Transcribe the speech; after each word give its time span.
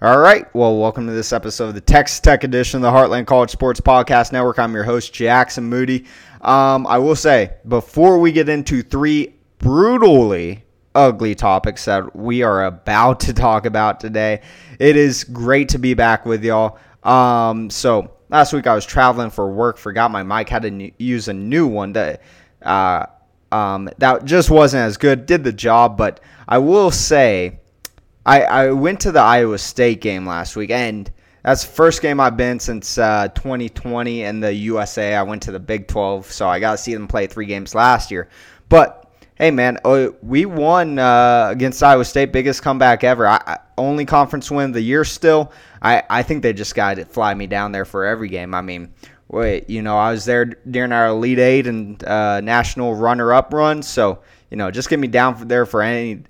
All 0.00 0.20
right. 0.20 0.46
Well, 0.54 0.76
welcome 0.78 1.08
to 1.08 1.12
this 1.12 1.32
episode 1.32 1.70
of 1.70 1.74
the 1.74 1.80
Texas 1.80 2.20
Tech 2.20 2.44
edition 2.44 2.76
of 2.76 2.82
the 2.82 2.90
Heartland 2.96 3.26
College 3.26 3.50
Sports 3.50 3.80
Podcast 3.80 4.30
Network. 4.30 4.60
I'm 4.60 4.72
your 4.72 4.84
host, 4.84 5.12
Jackson 5.12 5.64
Moody. 5.64 6.04
Um, 6.40 6.86
I 6.86 6.98
will 6.98 7.16
say, 7.16 7.54
before 7.66 8.20
we 8.20 8.30
get 8.30 8.48
into 8.48 8.80
three 8.80 9.34
brutally 9.58 10.62
ugly 10.94 11.34
topics 11.34 11.86
that 11.86 12.14
we 12.14 12.44
are 12.44 12.66
about 12.66 13.18
to 13.18 13.32
talk 13.32 13.66
about 13.66 13.98
today, 13.98 14.42
it 14.78 14.94
is 14.94 15.24
great 15.24 15.70
to 15.70 15.80
be 15.80 15.94
back 15.94 16.24
with 16.24 16.44
y'all. 16.44 16.78
Um, 17.02 17.68
so, 17.68 18.12
last 18.28 18.52
week 18.52 18.68
I 18.68 18.76
was 18.76 18.86
traveling 18.86 19.30
for 19.30 19.50
work, 19.50 19.78
forgot 19.78 20.12
my 20.12 20.22
mic, 20.22 20.48
had 20.48 20.62
to 20.62 20.68
n- 20.68 20.92
use 20.98 21.26
a 21.26 21.34
new 21.34 21.66
one 21.66 21.94
that, 21.94 22.22
uh, 22.62 23.04
um, 23.50 23.90
that 23.98 24.24
just 24.24 24.48
wasn't 24.48 24.82
as 24.82 24.96
good, 24.96 25.26
did 25.26 25.42
the 25.42 25.52
job, 25.52 25.96
but 25.96 26.20
I 26.46 26.58
will 26.58 26.92
say, 26.92 27.57
I, 28.28 28.42
I 28.42 28.70
went 28.72 29.00
to 29.00 29.12
the 29.12 29.22
Iowa 29.22 29.56
State 29.56 30.02
game 30.02 30.26
last 30.26 30.54
week, 30.54 30.68
and 30.68 31.10
that's 31.42 31.64
the 31.64 31.72
first 31.72 32.02
game 32.02 32.20
I've 32.20 32.36
been 32.36 32.60
since 32.60 32.98
uh, 32.98 33.28
2020 33.28 34.24
in 34.24 34.40
the 34.40 34.52
USA. 34.52 35.14
I 35.14 35.22
went 35.22 35.42
to 35.44 35.50
the 35.50 35.58
Big 35.58 35.88
12, 35.88 36.30
so 36.30 36.46
I 36.46 36.60
got 36.60 36.72
to 36.72 36.76
see 36.76 36.92
them 36.92 37.08
play 37.08 37.26
three 37.26 37.46
games 37.46 37.74
last 37.74 38.10
year. 38.10 38.28
But 38.68 39.10
hey, 39.36 39.50
man, 39.50 39.78
uh, 39.82 40.08
we 40.20 40.44
won 40.44 40.98
uh, 40.98 41.48
against 41.50 41.82
Iowa 41.82 42.04
State, 42.04 42.30
biggest 42.30 42.62
comeback 42.62 43.02
ever. 43.02 43.26
I, 43.26 43.60
only 43.78 44.04
conference 44.04 44.50
win 44.50 44.66
of 44.66 44.72
the 44.74 44.82
year 44.82 45.06
still. 45.06 45.50
I, 45.80 46.02
I 46.10 46.22
think 46.22 46.42
they 46.42 46.52
just 46.52 46.74
got 46.74 46.96
to 46.96 47.06
fly 47.06 47.32
me 47.32 47.46
down 47.46 47.72
there 47.72 47.86
for 47.86 48.04
every 48.04 48.28
game. 48.28 48.54
I 48.54 48.60
mean, 48.60 48.92
wait, 49.28 49.70
you 49.70 49.80
know, 49.80 49.96
I 49.96 50.10
was 50.10 50.26
there 50.26 50.44
during 50.44 50.92
our 50.92 51.06
Elite 51.06 51.38
Eight 51.38 51.66
and 51.66 52.04
uh, 52.04 52.42
national 52.42 52.94
runner-up 52.94 53.54
run, 53.54 53.82
so 53.82 54.18
you 54.50 54.58
know, 54.58 54.70
just 54.70 54.90
get 54.90 54.98
me 54.98 55.08
down 55.08 55.48
there 55.48 55.64
for 55.64 55.80
any 55.80 56.24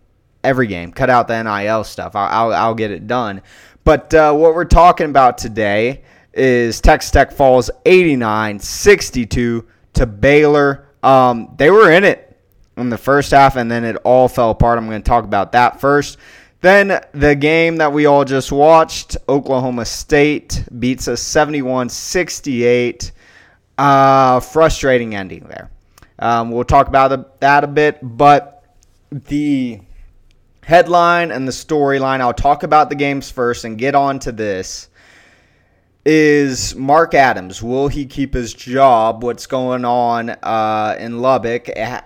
every 0.44 0.66
game. 0.66 0.92
Cut 0.92 1.10
out 1.10 1.28
the 1.28 1.42
NIL 1.42 1.84
stuff. 1.84 2.14
I'll, 2.14 2.50
I'll, 2.50 2.54
I'll 2.54 2.74
get 2.74 2.90
it 2.90 3.06
done. 3.06 3.42
But 3.84 4.12
uh, 4.12 4.34
what 4.34 4.54
we're 4.54 4.64
talking 4.64 5.08
about 5.08 5.38
today 5.38 6.02
is 6.34 6.80
Texas 6.80 7.10
Tech 7.10 7.32
falls 7.32 7.70
89 7.86 8.60
62 8.60 9.66
to 9.94 10.06
Baylor. 10.06 10.88
Um, 11.02 11.54
they 11.56 11.70
were 11.70 11.90
in 11.90 12.04
it 12.04 12.36
in 12.76 12.90
the 12.90 12.98
first 12.98 13.30
half, 13.32 13.56
and 13.56 13.70
then 13.70 13.84
it 13.84 13.96
all 14.04 14.28
fell 14.28 14.50
apart. 14.50 14.78
I'm 14.78 14.86
going 14.86 15.02
to 15.02 15.08
talk 15.08 15.24
about 15.24 15.52
that 15.52 15.80
first. 15.80 16.18
Then 16.60 17.00
the 17.12 17.36
game 17.36 17.76
that 17.76 17.92
we 17.92 18.06
all 18.06 18.24
just 18.24 18.50
watched, 18.50 19.16
Oklahoma 19.28 19.84
State 19.84 20.64
beats 20.78 21.06
us 21.06 21.22
71 21.22 21.88
68. 21.88 23.12
Uh, 23.76 24.40
frustrating 24.40 25.14
ending 25.14 25.44
there. 25.48 25.70
Um, 26.18 26.50
we'll 26.50 26.64
talk 26.64 26.88
about 26.88 27.40
that 27.40 27.62
a 27.62 27.68
bit, 27.68 28.00
but 28.02 28.64
the 29.12 29.80
headline 30.68 31.30
and 31.30 31.48
the 31.48 31.52
storyline. 31.52 32.20
I'll 32.20 32.34
talk 32.34 32.62
about 32.62 32.90
the 32.90 32.94
games 32.94 33.30
first 33.30 33.64
and 33.64 33.78
get 33.78 33.94
on 33.94 34.18
to 34.18 34.32
this. 34.32 34.90
Is 36.04 36.74
Mark 36.74 37.14
Adams, 37.14 37.62
will 37.62 37.88
he 37.88 38.04
keep 38.04 38.34
his 38.34 38.52
job? 38.52 39.24
What's 39.24 39.46
going 39.46 39.86
on 39.86 40.28
uh, 40.28 40.94
in 41.00 41.22
Lubbock? 41.22 41.70
Eh, 41.74 42.00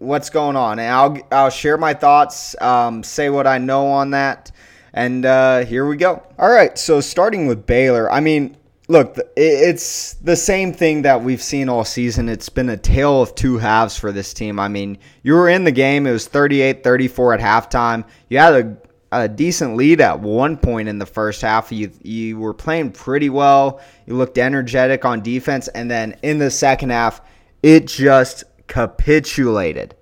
what's 0.00 0.28
going 0.28 0.56
on? 0.56 0.80
And 0.80 0.92
I'll, 0.92 1.18
I'll 1.30 1.50
share 1.50 1.78
my 1.78 1.94
thoughts, 1.94 2.60
um, 2.60 3.04
say 3.04 3.30
what 3.30 3.46
I 3.46 3.58
know 3.58 3.86
on 3.86 4.10
that. 4.10 4.50
And 4.92 5.24
uh, 5.24 5.64
here 5.64 5.86
we 5.86 5.96
go. 5.96 6.20
All 6.36 6.50
right, 6.50 6.76
so 6.76 7.00
starting 7.00 7.46
with 7.46 7.64
Baylor, 7.64 8.10
I 8.10 8.18
mean, 8.18 8.56
look, 8.88 9.18
it's 9.36 10.14
the 10.14 10.34
same 10.34 10.72
thing 10.72 11.02
that 11.02 11.22
we've 11.22 11.42
seen 11.42 11.68
all 11.68 11.84
season. 11.84 12.28
It's 12.28 12.48
been 12.48 12.70
a 12.70 12.76
tale 12.76 13.22
of 13.22 13.34
two 13.34 13.58
halves 13.58 13.96
for 13.96 14.10
this 14.10 14.32
team. 14.32 14.58
I 14.58 14.68
mean, 14.68 14.98
you 15.22 15.34
were 15.34 15.48
in 15.48 15.64
the 15.64 15.72
game, 15.72 16.06
it 16.06 16.12
was 16.12 16.26
38 16.26 16.82
34 16.82 17.34
at 17.34 17.40
halftime. 17.40 18.04
You 18.28 18.38
had 18.38 18.54
a, 18.54 18.76
a 19.12 19.28
decent 19.28 19.76
lead 19.76 20.00
at 20.00 20.20
one 20.20 20.56
point 20.56 20.88
in 20.88 20.98
the 20.98 21.06
first 21.06 21.42
half. 21.42 21.70
You, 21.70 21.92
you 22.02 22.38
were 22.38 22.54
playing 22.54 22.92
pretty 22.92 23.28
well, 23.28 23.80
you 24.06 24.14
looked 24.14 24.38
energetic 24.38 25.04
on 25.04 25.20
defense, 25.20 25.68
and 25.68 25.90
then 25.90 26.16
in 26.22 26.38
the 26.38 26.50
second 26.50 26.90
half, 26.90 27.20
it 27.62 27.86
just 27.86 28.44
capitulated. 28.66 29.94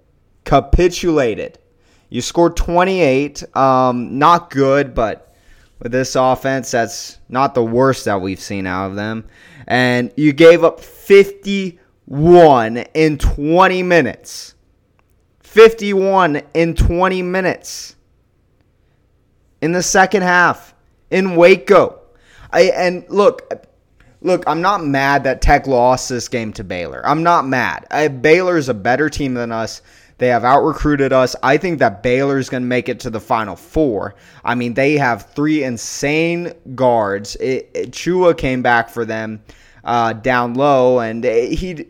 Capitulated. 0.44 1.58
You 2.08 2.20
scored 2.20 2.56
28. 2.56 3.56
Um, 3.56 4.19
not 4.19 4.50
good, 4.50 4.94
but 4.94 5.34
with 5.78 5.92
this 5.92 6.16
offense. 6.16 6.70
That's 6.70 7.19
not 7.28 7.54
the 7.54 7.64
worst 7.64 8.04
that 8.06 8.20
we've 8.20 8.41
seen 8.41 8.66
out 8.66 8.91
of 8.91 8.97
them. 8.97 9.26
And 9.66 10.12
you 10.16 10.32
gave 10.32 10.64
up 10.64 10.81
51 10.81 12.76
in 12.76 13.19
20 13.19 13.82
minutes. 13.82 14.54
51 15.41 16.42
in 16.54 16.75
20 16.75 17.22
minutes 17.22 17.97
in 19.62 19.72
the 19.72 19.82
second 19.82 20.22
half 20.22 20.75
in 21.10 21.34
Waco. 21.37 22.00
I 22.53 22.64
and 22.75 23.04
look, 23.08 23.66
look, 24.20 24.44
I'm 24.47 24.60
not 24.60 24.84
mad 24.84 25.25
that 25.25 25.41
Tech 25.41 25.66
lost 25.66 26.08
this 26.08 26.28
game 26.28 26.53
to 26.54 26.64
Baylor. 26.64 27.00
I'm 27.06 27.22
not 27.22 27.47
mad. 27.47 27.87
I, 27.91 28.08
Baylor 28.08 28.56
is 28.56 28.69
a 28.69 28.75
better 28.75 29.08
team 29.08 29.34
than 29.34 29.50
us. 29.50 29.82
They 30.19 30.28
have 30.28 30.44
out 30.44 30.62
recruited 30.62 31.12
us. 31.12 31.37
I 31.43 31.59
think 31.59 31.78
that 31.81 32.03
Baylor's 32.03 32.49
going 32.49 32.62
to 32.62 32.69
make 32.69 32.88
it 32.88 33.00
to 33.00 33.10
the 33.10 33.21
Final 33.21 33.54
Four. 33.54 34.15
I 34.44 34.54
mean, 34.54 34.75
they 34.75 34.94
have 34.94 35.31
three 35.32 35.62
insane 35.62 36.53
guards. 36.75 37.37
It, 37.37 37.71
it, 37.75 37.91
Chua 37.91 38.37
came 38.37 38.62
back 38.62 38.88
for 38.88 39.05
them 39.05 39.43
uh, 39.84 40.15
down 40.15 40.55
low, 40.55 41.00
and 41.00 41.22
he 41.22 41.87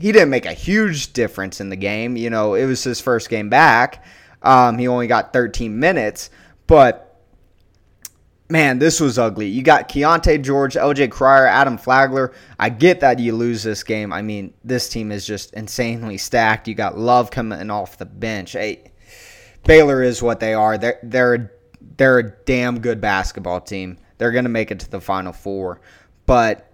he 0.00 0.12
didn't 0.12 0.30
make 0.30 0.46
a 0.46 0.52
huge 0.52 1.12
difference 1.12 1.60
in 1.60 1.68
the 1.68 1.76
game. 1.76 2.16
You 2.16 2.30
know, 2.30 2.54
it 2.54 2.66
was 2.66 2.84
his 2.84 3.00
first 3.00 3.28
game 3.28 3.48
back. 3.48 4.04
Um, 4.42 4.78
he 4.78 4.86
only 4.86 5.08
got 5.08 5.32
13 5.32 5.78
minutes, 5.80 6.30
but 6.68 7.07
man, 8.48 8.78
this 8.78 9.00
was 9.00 9.18
ugly. 9.18 9.46
You 9.46 9.62
got 9.62 9.88
Keyonte 9.88 10.42
George, 10.42 10.74
LJ 10.74 11.10
Cryer, 11.10 11.46
Adam 11.46 11.76
Flagler. 11.76 12.32
I 12.58 12.70
get 12.70 13.00
that 13.00 13.18
you 13.18 13.34
lose 13.34 13.62
this 13.62 13.82
game. 13.82 14.12
I 14.12 14.22
mean, 14.22 14.54
this 14.64 14.88
team 14.88 15.12
is 15.12 15.26
just 15.26 15.52
insanely 15.54 16.18
stacked. 16.18 16.68
You 16.68 16.74
got 16.74 16.98
Love 16.98 17.30
coming 17.30 17.70
off 17.70 17.98
the 17.98 18.06
bench. 18.06 18.52
Hey, 18.52 18.92
Baylor 19.64 20.02
is 20.02 20.22
what 20.22 20.40
they 20.40 20.54
are. 20.54 20.78
They're 20.78 20.98
they're 21.02 21.52
they're 21.96 22.18
a 22.18 22.30
damn 22.30 22.80
good 22.80 23.00
basketball 23.00 23.60
team. 23.60 23.98
They're 24.16 24.32
gonna 24.32 24.48
make 24.48 24.70
it 24.70 24.80
to 24.80 24.90
the 24.90 25.00
Final 25.00 25.32
Four, 25.32 25.80
but 26.26 26.64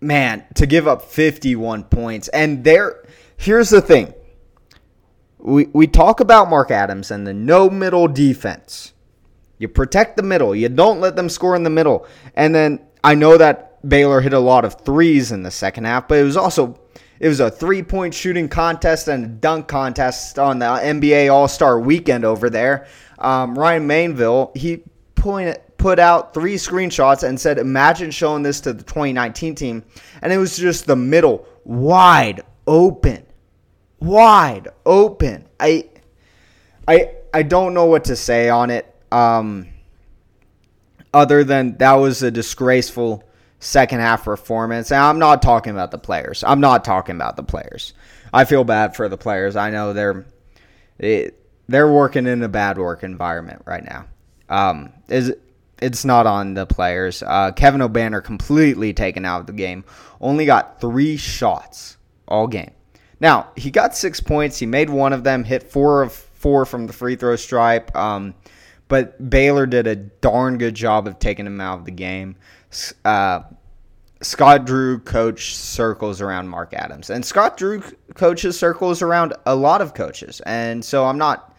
man, 0.00 0.44
to 0.54 0.66
give 0.66 0.86
up 0.86 1.02
51 1.02 1.84
points 1.84 2.28
and 2.28 2.64
there. 2.64 3.04
Here's 3.36 3.70
the 3.70 3.82
thing. 3.82 4.14
We 5.38 5.66
we 5.74 5.86
talk 5.86 6.20
about 6.20 6.48
Mark 6.48 6.70
Adams 6.70 7.10
and 7.10 7.26
the 7.26 7.34
no 7.34 7.68
middle 7.68 8.08
defense 8.08 8.93
you 9.58 9.68
protect 9.68 10.16
the 10.16 10.22
middle. 10.22 10.54
You 10.54 10.68
don't 10.68 11.00
let 11.00 11.16
them 11.16 11.28
score 11.28 11.56
in 11.56 11.62
the 11.62 11.70
middle. 11.70 12.06
And 12.34 12.54
then 12.54 12.80
I 13.02 13.14
know 13.14 13.36
that 13.38 13.88
Baylor 13.88 14.20
hit 14.20 14.32
a 14.32 14.38
lot 14.38 14.64
of 14.64 14.80
threes 14.80 15.32
in 15.32 15.42
the 15.42 15.50
second 15.50 15.84
half, 15.84 16.08
but 16.08 16.18
it 16.18 16.24
was 16.24 16.36
also 16.36 16.78
it 17.20 17.28
was 17.28 17.40
a 17.40 17.50
three-point 17.50 18.12
shooting 18.12 18.48
contest 18.48 19.08
and 19.08 19.24
a 19.24 19.28
dunk 19.28 19.68
contest 19.68 20.38
on 20.38 20.58
the 20.58 20.66
NBA 20.66 21.32
All-Star 21.32 21.78
Weekend 21.78 22.24
over 22.24 22.50
there. 22.50 22.86
Um, 23.18 23.56
Ryan 23.58 23.86
Mainville 23.86 24.56
he 24.56 24.82
point, 25.14 25.58
put 25.78 25.98
out 25.98 26.34
three 26.34 26.56
screenshots 26.56 27.22
and 27.22 27.38
said, 27.40 27.58
"Imagine 27.58 28.10
showing 28.10 28.42
this 28.42 28.60
to 28.62 28.72
the 28.72 28.82
2019 28.82 29.54
team," 29.54 29.84
and 30.22 30.32
it 30.32 30.38
was 30.38 30.56
just 30.56 30.86
the 30.86 30.96
middle 30.96 31.46
wide 31.64 32.42
open, 32.66 33.24
wide 34.00 34.68
open. 34.84 35.46
I, 35.58 35.88
I, 36.86 37.10
I 37.32 37.42
don't 37.42 37.74
know 37.74 37.86
what 37.86 38.04
to 38.04 38.16
say 38.16 38.48
on 38.48 38.70
it. 38.70 38.93
Um, 39.14 39.68
other 41.12 41.44
than 41.44 41.76
that 41.78 41.94
was 41.94 42.22
a 42.22 42.30
disgraceful 42.30 43.22
second 43.60 44.00
half 44.00 44.24
performance. 44.24 44.90
And 44.90 45.00
I'm 45.00 45.18
not 45.18 45.42
talking 45.42 45.72
about 45.72 45.90
the 45.90 45.98
players. 45.98 46.42
I'm 46.44 46.60
not 46.60 46.84
talking 46.84 47.14
about 47.14 47.36
the 47.36 47.44
players. 47.44 47.94
I 48.32 48.44
feel 48.44 48.64
bad 48.64 48.96
for 48.96 49.08
the 49.08 49.16
players. 49.16 49.56
I 49.56 49.70
know 49.70 49.92
they're 49.92 50.26
it, 50.98 51.40
they're 51.68 51.90
working 51.90 52.26
in 52.26 52.42
a 52.42 52.48
bad 52.48 52.76
work 52.78 53.04
environment 53.04 53.62
right 53.64 53.84
now. 53.84 54.06
Um, 54.48 54.92
is 55.08 55.32
it's 55.80 56.04
not 56.04 56.26
on 56.26 56.54
the 56.54 56.66
players. 56.66 57.22
Uh, 57.22 57.52
Kevin 57.52 57.80
Obanor 57.80 58.22
completely 58.22 58.92
taken 58.92 59.24
out 59.24 59.40
of 59.40 59.46
the 59.46 59.52
game. 59.52 59.84
Only 60.20 60.46
got 60.46 60.80
three 60.80 61.16
shots 61.16 61.96
all 62.26 62.46
game. 62.46 62.72
Now 63.20 63.50
he 63.56 63.70
got 63.70 63.96
six 63.96 64.20
points. 64.20 64.58
He 64.58 64.66
made 64.66 64.90
one 64.90 65.12
of 65.12 65.22
them. 65.22 65.44
Hit 65.44 65.62
four 65.62 66.02
of 66.02 66.12
four 66.12 66.66
from 66.66 66.86
the 66.88 66.92
free 66.92 67.16
throw 67.16 67.36
stripe. 67.36 67.94
Um, 67.96 68.34
but 68.88 69.30
Baylor 69.30 69.66
did 69.66 69.86
a 69.86 69.96
darn 69.96 70.58
good 70.58 70.74
job 70.74 71.06
of 71.06 71.18
taking 71.18 71.46
him 71.46 71.60
out 71.60 71.78
of 71.78 71.84
the 71.84 71.90
game. 71.90 72.36
Uh, 73.04 73.40
Scott 74.20 74.64
Drew 74.64 74.98
coached 74.98 75.56
circles 75.56 76.20
around 76.20 76.48
Mark 76.48 76.72
Adams, 76.74 77.10
and 77.10 77.24
Scott 77.24 77.56
Drew 77.56 77.82
coaches 78.14 78.58
circles 78.58 79.02
around 79.02 79.34
a 79.46 79.54
lot 79.54 79.80
of 79.80 79.94
coaches. 79.94 80.40
And 80.46 80.84
so 80.84 81.04
I'm 81.04 81.18
not 81.18 81.54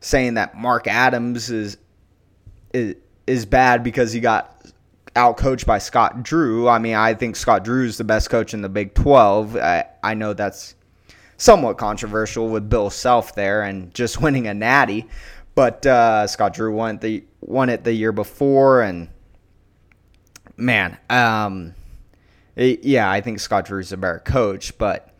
saying 0.00 0.34
that 0.34 0.56
Mark 0.56 0.86
Adams 0.86 1.50
is 1.50 1.76
is, 2.72 2.94
is 3.26 3.46
bad 3.46 3.82
because 3.82 4.12
he 4.12 4.20
got 4.20 4.54
out 5.16 5.36
coached 5.36 5.66
by 5.66 5.78
Scott 5.78 6.22
Drew. 6.22 6.68
I 6.68 6.78
mean, 6.78 6.94
I 6.94 7.14
think 7.14 7.36
Scott 7.36 7.64
Drew 7.64 7.84
is 7.84 7.98
the 7.98 8.04
best 8.04 8.30
coach 8.30 8.54
in 8.54 8.62
the 8.62 8.68
Big 8.68 8.94
12. 8.94 9.56
I, 9.56 9.86
I 10.02 10.14
know 10.14 10.32
that's 10.32 10.74
somewhat 11.36 11.78
controversial 11.78 12.48
with 12.48 12.68
Bill 12.70 12.90
Self 12.90 13.34
there 13.34 13.62
and 13.62 13.92
just 13.94 14.20
winning 14.22 14.46
a 14.46 14.54
natty. 14.54 15.08
But 15.58 15.84
uh, 15.86 16.28
Scott 16.28 16.54
Drew 16.54 16.72
won 16.72 16.98
the 16.98 17.24
won 17.40 17.68
it 17.68 17.82
the 17.82 17.92
year 17.92 18.12
before, 18.12 18.80
and 18.80 19.08
man, 20.56 20.96
um, 21.10 21.74
it, 22.54 22.84
yeah, 22.84 23.10
I 23.10 23.20
think 23.22 23.40
Scott 23.40 23.64
Drew's 23.64 23.90
a 23.90 23.96
better 23.96 24.20
coach. 24.20 24.78
But 24.78 25.12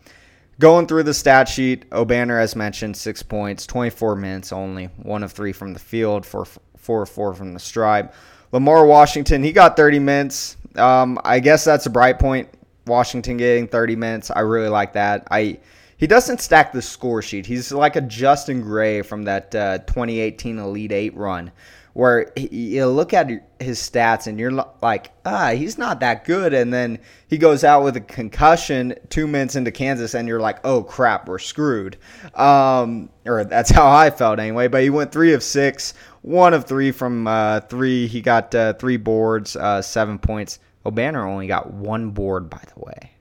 going 0.61 0.87
through 0.87 1.03
the 1.03 1.13
stat 1.13 1.49
sheet, 1.49 1.91
Obanor, 1.91 2.41
as 2.41 2.55
mentioned, 2.55 2.97
six 2.97 3.21
points, 3.21 3.67
24 3.67 4.15
minutes 4.15 4.53
only, 4.53 4.85
one 5.03 5.25
of 5.25 5.33
three 5.33 5.51
from 5.51 5.73
the 5.73 5.81
field, 5.81 6.25
four, 6.25 6.47
four 6.77 7.03
of 7.03 7.09
four 7.09 7.35
from 7.35 7.53
the 7.53 7.59
stripe. 7.59 8.15
Lamar 8.53 8.87
Washington, 8.87 9.43
he 9.43 9.51
got 9.51 9.77
30 9.77 9.99
minutes. 9.99 10.57
Um, 10.77 11.19
I 11.25 11.41
guess 11.41 11.65
that's 11.65 11.87
a 11.87 11.91
bright 11.91 12.21
point. 12.21 12.49
Washington 12.87 13.39
getting 13.39 13.67
30 13.67 13.97
minutes. 13.97 14.31
I 14.31 14.43
really 14.43 14.69
like 14.69 14.93
that. 14.93 15.27
I 15.33 15.59
he 15.99 16.07
doesn't 16.07 16.41
stack 16.41 16.73
the 16.73 16.81
score 16.81 17.23
sheet. 17.23 17.45
He's 17.45 17.73
like 17.73 17.97
a 17.97 18.01
Justin 18.01 18.63
Gray 18.63 19.03
from 19.03 19.25
that 19.25 19.53
uh, 19.55 19.79
2018 19.79 20.59
Elite 20.59 20.93
Eight 20.93 21.17
run, 21.17 21.51
where 21.93 22.33
you 22.37 22.87
look 22.87 23.13
at 23.13 23.29
his 23.59 23.81
stats 23.81 24.29
and 24.29 24.39
you're 24.39 24.53
like, 24.81 25.11
ah, 25.25 25.51
he's 25.51 25.77
not 25.77 25.99
that 25.99 26.25
good. 26.25 26.55
And 26.55 26.73
then 26.73 27.01
he 27.27 27.37
goes 27.37 27.65
out 27.65 27.83
with 27.83 27.97
a 27.97 28.01
concussion 28.01 28.95
two 29.09 29.27
minutes 29.27 29.57
into 29.57 29.73
Kansas, 29.73 30.15
and 30.15 30.29
you're 30.29 30.41
like, 30.41 30.61
oh 30.65 30.85
crap, 30.85 31.29
we're 31.29 31.41
screwed. 31.41 31.97
Um, 32.35 33.11
or 33.27 33.43
that's 33.43 33.71
how 33.71 33.91
I 33.91 34.11
felt 34.11 34.39
anyway. 34.39 34.69
But 34.69 34.85
he 34.85 34.91
went 34.91 35.11
three 35.11 35.33
of 35.33 35.43
six, 35.43 35.95
one 36.23 36.55
of 36.55 36.65
three 36.65 36.93
from 36.93 37.27
uh, 37.27 37.61
three. 37.63 38.07
He 38.07 38.21
got 38.21 38.55
uh, 38.55 38.75
three 38.75 38.99
boards, 38.99 39.57
uh, 39.57 39.83
seven 39.83 40.21
points. 40.21 40.61
Obanor 40.87 41.27
only 41.27 41.49
got 41.49 41.73
one 41.73 42.11
board, 42.11 42.49
by 42.49 42.63
the 42.73 42.81
way. 42.81 43.18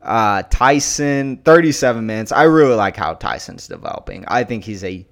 Uh, 0.00 0.42
Tyson, 0.50 1.38
37 1.38 2.06
minutes. 2.06 2.32
I 2.32 2.44
really 2.44 2.74
like 2.74 2.96
how 2.96 3.14
Tyson's 3.14 3.66
developing. 3.66 4.24
I 4.28 4.44
think 4.44 4.64
he's 4.64 4.84
a 4.84 5.06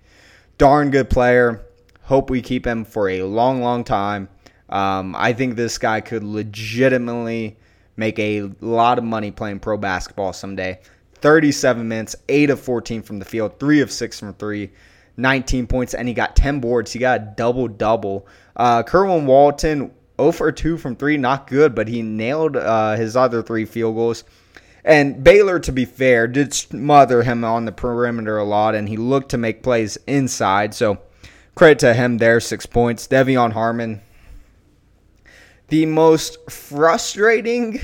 darn 0.59 0.91
good 0.91 1.11
player. 1.11 1.67
Hope 2.03 2.31
we 2.31 2.41
keep 2.41 2.67
him 2.67 2.85
for 2.85 3.09
a 3.09 3.23
long, 3.23 3.61
long 3.61 3.83
time. 3.85 4.29
Um, 4.69 5.15
I 5.17 5.33
think 5.33 5.57
this 5.57 5.79
guy 5.79 6.01
could 6.01 6.25
legitimately 6.25 7.57
make 7.97 8.19
a 8.19 8.43
lot 8.61 8.99
of 8.99 9.05
money 9.05 9.31
playing 9.31 9.61
pro 9.61 9.77
basketball 9.77 10.33
someday. 10.33 10.81
37 11.15 11.89
minutes, 11.89 12.15
8 12.29 12.51
of 12.51 12.61
14 12.61 13.03
from 13.03 13.19
the 13.19 13.25
field, 13.25 13.59
3 13.59 13.81
of 13.81 13.91
6 13.91 14.21
from 14.21 14.35
3, 14.35 14.71
19 15.17 15.67
points, 15.67 15.95
and 15.95 16.07
he 16.07 16.15
got 16.15 16.37
10 16.37 16.61
boards. 16.61 16.93
He 16.93 16.99
got 16.99 17.21
a 17.21 17.35
double 17.37 17.69
double. 17.69 18.27
Uh, 18.55 18.83
Kerwin 18.83 19.27
Walton, 19.27 19.93
0 20.21 20.33
for 20.33 20.53
2 20.53 20.77
from 20.77 20.95
3, 20.95 21.17
not 21.17 21.47
good, 21.47 21.75
but 21.75 21.89
he 21.89 22.03
nailed 22.03 22.57
uh, 22.57 22.97
his 22.97 23.17
other 23.17 23.43
three 23.43 23.65
field 23.65 23.97
goals. 23.97 24.25
And 24.87 25.25
Baylor, 25.25 25.59
to 25.59 25.73
be 25.73 25.85
fair, 25.85 26.29
did 26.29 26.55
smother 26.55 27.25
him 27.25 27.43
on 27.43 27.65
the 27.65 27.73
perimeter 27.73 28.39
a 28.39 28.45
lot, 28.45 28.77
and 28.77 28.89
he 28.89 28.97
looked 28.97 29.33
to 29.33 29.37
make 29.37 29.65
plays 29.65 29.99
inside. 30.07 30.75
So 30.75 30.99
credit 31.57 31.81
to 31.81 31.93
him 31.93 32.19
there, 32.19 32.39
six 32.39 32.67
points. 32.67 33.09
De'Vion 33.09 33.53
Harmon, 33.53 34.01
the 35.69 35.87
most 35.87 36.49
frustrating 36.49 37.81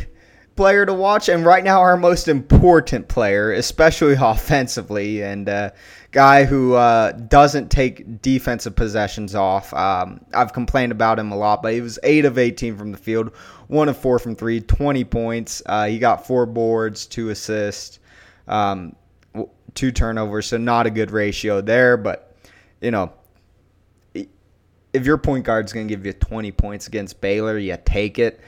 player 0.57 0.87
to 0.87 0.95
watch, 0.95 1.29
and 1.29 1.45
right 1.45 1.65
now 1.65 1.81
our 1.81 1.97
most 1.97 2.29
important 2.29 3.09
player, 3.09 3.53
especially 3.53 4.15
offensively, 4.21 5.23
and 5.23 5.49
uh, 5.49 5.71
guy 6.11 6.45
who 6.45 6.75
uh, 6.75 7.13
doesn't 7.13 7.71
take 7.71 8.21
defensive 8.21 8.77
possessions 8.77 9.35
off. 9.35 9.73
Um, 9.75 10.25
I've 10.35 10.53
complained 10.53 10.93
about 10.93 11.19
him 11.19 11.33
a 11.33 11.37
lot, 11.37 11.63
but 11.63 11.73
he 11.73 11.81
was 11.81 11.99
8 12.03 12.25
of 12.27 12.39
18 12.39 12.77
from 12.77 12.93
the 12.93 12.99
field, 12.99 13.35
1 13.69 13.89
of 13.89 13.97
4 13.97 14.19
from 14.19 14.37
3, 14.37 14.61
20 14.61 15.05
points. 15.05 15.63
Uh, 15.67 15.87
he 15.87 15.99
got 15.99 16.27
four 16.27 16.47
boards, 16.47 17.07
two 17.07 17.31
assists, 17.31 17.99
um, 18.47 18.95
two 19.75 19.91
turnovers, 19.91 20.47
so 20.47 20.59
not 20.59 20.87
a 20.87 20.91
good 20.91 21.11
ratio 21.11 21.61
there, 21.61 21.97
but, 21.97 22.37
you 22.81 22.91
know, 22.91 23.13
if 24.93 25.07
your 25.07 25.17
point 25.17 25.45
guard's 25.45 25.73
going 25.73 25.89
to 25.89 25.95
give 25.95 26.05
you 26.05 26.13
20 26.13 26.53
points 26.53 26.87
against 26.87 27.21
Baylor, 27.23 27.59
you 27.59 27.77
take 27.85 28.19
it. 28.19 28.41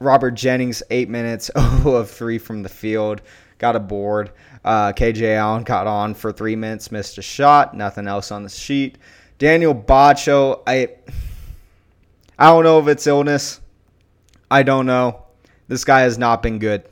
Robert 0.00 0.32
Jennings, 0.32 0.82
eight 0.90 1.08
minutes, 1.08 1.50
0 1.58 1.94
of 1.94 2.10
3 2.10 2.38
from 2.38 2.62
the 2.62 2.68
field, 2.68 3.22
got 3.58 3.76
a 3.76 3.80
board. 3.80 4.32
Uh, 4.64 4.92
KJ 4.92 5.36
Allen 5.36 5.62
got 5.62 5.86
on 5.86 6.14
for 6.14 6.32
three 6.32 6.56
minutes, 6.56 6.92
missed 6.92 7.18
a 7.18 7.22
shot, 7.22 7.74
nothing 7.74 8.06
else 8.06 8.30
on 8.30 8.42
the 8.42 8.48
sheet. 8.48 8.98
Daniel 9.38 9.74
Batcho, 9.74 10.62
I, 10.66 10.88
I 12.38 12.46
don't 12.46 12.64
know 12.64 12.78
if 12.80 12.88
it's 12.88 13.06
illness. 13.06 13.60
I 14.50 14.62
don't 14.62 14.86
know. 14.86 15.24
This 15.68 15.84
guy 15.84 16.00
has 16.00 16.18
not 16.18 16.42
been 16.42 16.58
good. 16.58 16.84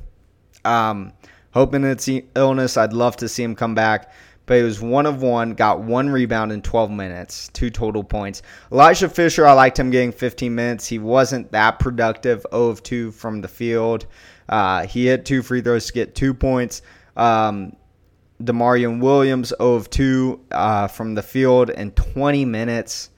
Um, 0.65 1.13
hoping 1.53 1.85
it's 1.85 2.09
illness. 2.35 2.77
I'd 2.77 2.93
love 2.93 3.17
to 3.19 3.29
see 3.29 3.43
him 3.43 3.55
come 3.55 3.75
back 3.75 4.13
but 4.47 4.57
he 4.59 4.63
was 4.63 4.81
one 4.81 5.07
of 5.07 5.23
one, 5.23 5.55
got 5.55 5.81
one 5.81 6.09
rebound 6.09 6.53
in 6.53 6.63
12 6.63 6.91
minutes, 6.91 7.49
two 7.53 7.69
total 7.69 8.05
points. 8.05 8.43
Elijah 8.73 9.09
Fisher, 9.09 9.47
I 9.47 9.53
liked 9.53 9.79
him 9.79 9.91
getting 9.91 10.13
15 10.13 10.55
minutes. 10.55 10.87
He 10.87 10.99
wasn't 10.99 11.51
that 11.53 11.81
productive, 11.81 12.47
0 12.51 12.69
of 12.69 12.83
2 12.83 13.11
from 13.11 13.41
the 13.41 13.49
field. 13.49 14.07
Uh, 14.49 14.87
he 14.87 15.07
hit 15.07 15.25
two 15.25 15.43
free 15.43 15.61
throws 15.61 15.87
to 15.87 15.93
get 15.93 16.15
two 16.15 16.33
points. 16.33 16.83
Um, 17.17 17.77
D'Maurian 18.43 19.01
Williams, 19.01 19.53
0 19.59 19.75
of 19.75 19.91
2 19.91 20.41
uh, 20.53 20.87
from 20.89 21.15
the 21.15 21.23
field 21.23 21.71
in 21.71 21.91
20 21.93 22.45
minutes. 22.45 23.11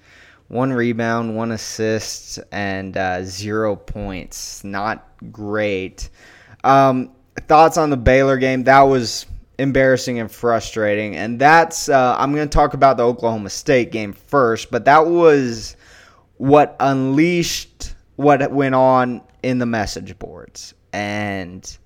One 0.48 0.72
rebound, 0.72 1.36
one 1.36 1.52
assist, 1.52 2.38
and 2.52 2.96
uh, 2.96 3.22
zero 3.22 3.76
points. 3.76 4.64
Not 4.64 5.06
great. 5.30 6.08
Um, 6.64 7.10
thoughts 7.48 7.76
on 7.76 7.90
the 7.90 7.98
Baylor 7.98 8.38
game? 8.38 8.64
That 8.64 8.80
was 8.82 9.26
embarrassing 9.58 10.18
and 10.20 10.30
frustrating. 10.30 11.16
And 11.16 11.38
that's, 11.38 11.88
uh, 11.88 12.16
I'm 12.18 12.34
going 12.34 12.48
to 12.48 12.54
talk 12.54 12.74
about 12.74 12.96
the 12.96 13.04
Oklahoma 13.04 13.50
State 13.50 13.92
game 13.92 14.12
first, 14.12 14.70
but 14.70 14.84
that 14.84 15.06
was 15.06 15.76
what 16.36 16.76
unleashed 16.80 17.94
what 18.16 18.50
went 18.50 18.74
on 18.74 19.20
in 19.42 19.58
the 19.58 19.66
message 19.66 20.18
boards. 20.18 20.74
And 20.92 21.78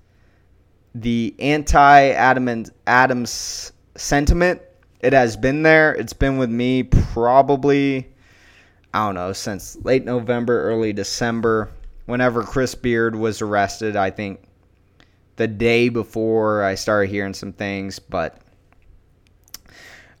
the 0.95 1.35
anti 1.39 2.09
Adams 2.09 3.71
sentiment, 3.95 4.61
it 5.01 5.13
has 5.13 5.35
been 5.35 5.63
there. 5.63 5.93
It's 5.93 6.13
been 6.13 6.37
with 6.37 6.49
me 6.49 6.83
probably, 6.83 8.07
I 8.93 9.05
don't 9.05 9.15
know, 9.15 9.33
since 9.33 9.77
late 9.83 10.05
November, 10.05 10.63
early 10.63 10.93
December. 10.93 11.69
Whenever 12.05 12.43
Chris 12.43 12.75
Beard 12.75 13.15
was 13.15 13.41
arrested, 13.41 13.95
I 13.95 14.09
think 14.09 14.43
the 15.35 15.47
day 15.47 15.89
before 15.89 16.63
I 16.63 16.75
started 16.75 17.09
hearing 17.09 17.33
some 17.33 17.53
things, 17.53 17.99
but 17.99 18.37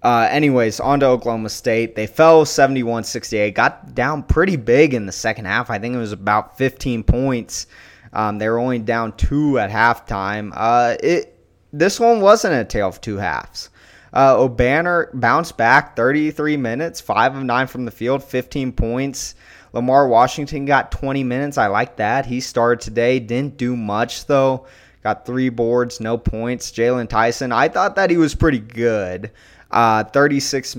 uh, 0.03 0.27
anyways, 0.29 0.81
on 0.81 0.99
to 0.99 1.05
Oklahoma 1.05 1.49
State. 1.49 1.95
They 1.95 2.07
fell 2.07 2.43
71 2.43 3.05
68, 3.05 3.55
got 3.55 3.95
down 3.95 4.23
pretty 4.23 4.57
big 4.57 4.93
in 4.93 5.05
the 5.05 5.13
second 5.13 5.45
half. 5.45 5.69
I 5.69 5.79
think 5.79 5.95
it 5.95 5.99
was 5.99 6.11
about 6.11 6.57
15 6.57 7.03
points. 7.03 7.67
Um, 8.11 8.37
they 8.37 8.49
were 8.49 8.59
only 8.59 8.79
down 8.79 9.15
two 9.15 9.57
at 9.59 9.71
halftime. 9.71 10.51
Uh, 10.53 10.97
it 11.01 11.39
This 11.71 11.99
one 11.99 12.19
wasn't 12.19 12.53
a 12.53 12.65
tale 12.65 12.89
of 12.89 12.99
two 12.99 13.17
halves. 13.17 13.69
Uh, 14.11 14.35
Obanor 14.35 15.09
bounced 15.13 15.57
back 15.57 15.95
33 15.95 16.57
minutes, 16.57 17.01
5 17.01 17.37
of 17.37 17.43
9 17.43 17.67
from 17.67 17.85
the 17.85 17.91
field, 17.91 18.23
15 18.23 18.73
points. 18.73 19.33
Lamar 19.71 20.07
Washington 20.07 20.65
got 20.65 20.91
20 20.91 21.23
minutes. 21.23 21.57
I 21.57 21.65
like 21.67 21.95
that. 21.95 22.27
He 22.27 22.41
started 22.41 22.79
today, 22.81 23.19
didn't 23.19 23.57
do 23.57 23.75
much 23.75 24.25
though. 24.27 24.67
Got 25.03 25.25
three 25.25 25.49
boards, 25.49 25.99
no 25.99 26.17
points. 26.17 26.71
Jaylon 26.71 27.09
Tyson, 27.09 27.51
I 27.51 27.67
thought 27.67 27.95
that 27.97 28.09
he 28.09 28.17
was 28.17 28.33
pretty 28.33 28.59
good. 28.59 29.31
Uh, 29.69 30.05
36 30.05 30.77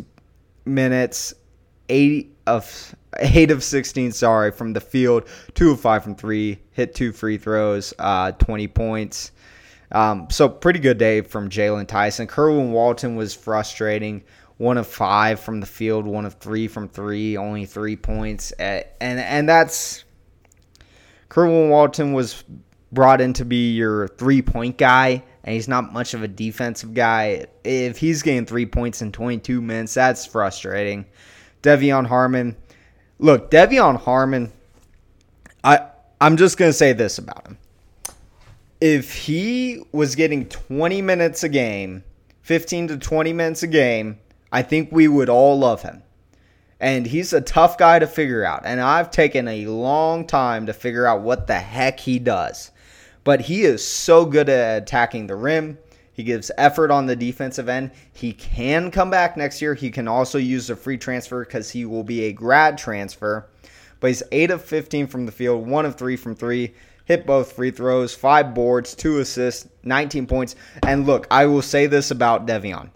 minutes, 0.65 1.35
eight 1.89 2.37
of 2.47 2.95
eight 3.19 3.51
of 3.51 3.63
16, 3.63 4.13
sorry, 4.13 4.51
from 4.51 4.73
the 4.73 4.81
field, 4.81 5.29
two 5.55 5.71
of 5.71 5.81
five 5.81 6.03
from 6.03 6.15
three, 6.15 6.59
hit 6.73 6.95
two 6.95 7.13
free 7.13 7.37
throws, 7.37 7.93
uh, 7.99 8.33
20 8.33 8.69
points. 8.69 9.33
Um, 9.93 10.27
so 10.31 10.49
pretty 10.49 10.81
good 10.81 10.99
day 10.99 11.21
from 11.21 11.49
Jaylon 11.49 11.87
Tyson. 11.87 12.27
Kerwin 12.27 12.73
Walton 12.73 13.17
was 13.17 13.35
frustrating. 13.35 14.25
One 14.57 14.79
of 14.79 14.87
five 14.87 15.41
from 15.41 15.61
the 15.61 15.67
field, 15.67 16.07
one 16.07 16.25
of 16.25 16.35
three 16.35 16.69
from 16.69 16.89
three, 16.89 17.37
only 17.37 17.67
three 17.67 17.97
points, 17.97 18.53
and 18.53 18.85
and 19.01 19.49
that's 19.49 20.05
Kerwin 21.29 21.71
Walton 21.71 22.13
was 22.13 22.45
brought 22.95 23.21
in 23.21 23.33
to 23.35 23.45
be 23.45 23.73
your 23.73 24.09
three 24.09 24.41
point 24.41 24.79
guy, 24.79 25.23
and 25.43 25.55
he's 25.55 25.69
not 25.69 25.93
much 25.93 26.15
of 26.15 26.23
a 26.23 26.29
defensive 26.29 26.95
guy. 26.95 27.47
If 27.65 27.99
he's 27.99 28.23
getting 28.23 28.47
three 28.47 28.67
points 28.67 29.03
in 29.03 29.13
22 29.13 29.61
minutes, 29.61 29.95
that's 29.95 30.25
frustrating. 30.25 31.05
De'Vion 31.63 32.07
Harmon, 32.07 32.57
look, 33.19 33.51
De'Vion 33.51 34.01
Harmon, 34.01 34.53
I 35.63 35.89
I'm 36.21 36.37
just 36.37 36.57
gonna 36.57 36.73
say 36.73 36.93
this 36.93 37.19
about 37.19 37.47
him. 37.47 37.59
If 38.81 39.15
he 39.15 39.83
was 39.93 40.15
getting 40.15 40.47
20 40.49 41.03
minutes 41.03 41.43
a 41.43 41.49
game, 41.49 42.05
15 42.43 42.89
to 42.89 42.99
20 42.99 43.33
minutes 43.33 43.63
a 43.63 43.67
game, 43.67 44.19
I 44.53 44.63
think 44.63 44.93
we 44.93 45.09
would 45.09 45.29
all 45.29 45.59
love 45.59 45.83
him. 45.83 46.03
And 46.81 47.07
he's 47.07 47.33
a 47.33 47.41
tough 47.41 47.79
guy 47.79 47.99
to 47.99 48.07
figure 48.07 48.45
out. 48.45 48.63
And 48.67 48.81
I've 48.81 49.11
taken 49.11 49.49
a 49.49 49.67
long 49.67 50.27
time 50.27 50.67
to 50.67 50.75
figure 50.75 51.07
out 51.07 51.23
what 51.23 51.47
the 51.47 51.59
heck 51.59 51.99
he 51.99 52.19
does 52.19 52.71
but 53.25 53.41
he 53.41 53.63
is 53.63 53.87
so 53.87 54.25
good 54.25 54.49
at 54.49 54.83
attacking 54.83 55.27
the 55.27 55.35
rim. 55.35 55.79
He 56.13 56.23
gives 56.23 56.51
effort 56.57 56.91
on 56.93 57.07
the 57.07 57.17
defensive 57.17 57.69
end. 57.69 57.91
He 58.13 58.33
can 58.33 58.91
come 58.91 59.11
back 59.11 59.37
next 59.37 59.61
year. 59.61 59.75
He 59.75 59.91
can 59.91 60.07
also 60.07 60.39
use 60.39 60.71
a 60.71 60.77
free 60.77 60.97
transfer 60.97 61.45
because 61.45 61.71
he 61.71 61.85
will 61.85 62.05
be 62.05 62.25
a 62.25 62.33
grad 62.33 62.79
transfer. 62.79 63.49
But 63.99 64.09
he's 64.09 64.23
8 64.31 64.53
of 64.53 64.63
15 64.63 65.09
from 65.09 65.27
the 65.27 65.33
field, 65.33 65.67
1 65.67 65.87
of 65.87 65.97
3 65.97 66.17
from 66.17 66.37
3. 66.37 66.73
Hit 67.07 67.27
both 67.27 67.53
free 67.53 67.71
throws, 67.71 68.15
5 68.15 68.55
boards, 68.55 68.95
2 68.95 69.19
assists, 69.19 69.69
19 69.83 70.27
points. 70.27 70.55
And 70.85 71.05
look, 71.05 71.27
I 71.31 71.47
will 71.47 71.63
say 71.63 71.87
this 71.87 72.11
about 72.11 72.47
De'Vion. 72.47 72.91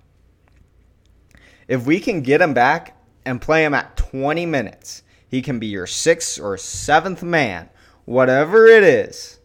If 1.66 1.84
we 1.84 1.98
can 1.98 2.22
get 2.22 2.40
him 2.40 2.54
back 2.54 2.96
and 3.26 3.40
play 3.40 3.64
him 3.64 3.74
at 3.74 3.96
20 3.96 4.46
minutes, 4.46 5.02
he 5.28 5.42
can 5.42 5.58
be 5.58 5.66
your 5.66 5.86
sixth 5.86 6.40
or 6.40 6.56
seventh 6.56 7.22
man, 7.22 7.68
whatever 8.06 8.66
it 8.66 8.82
is. 8.82 9.37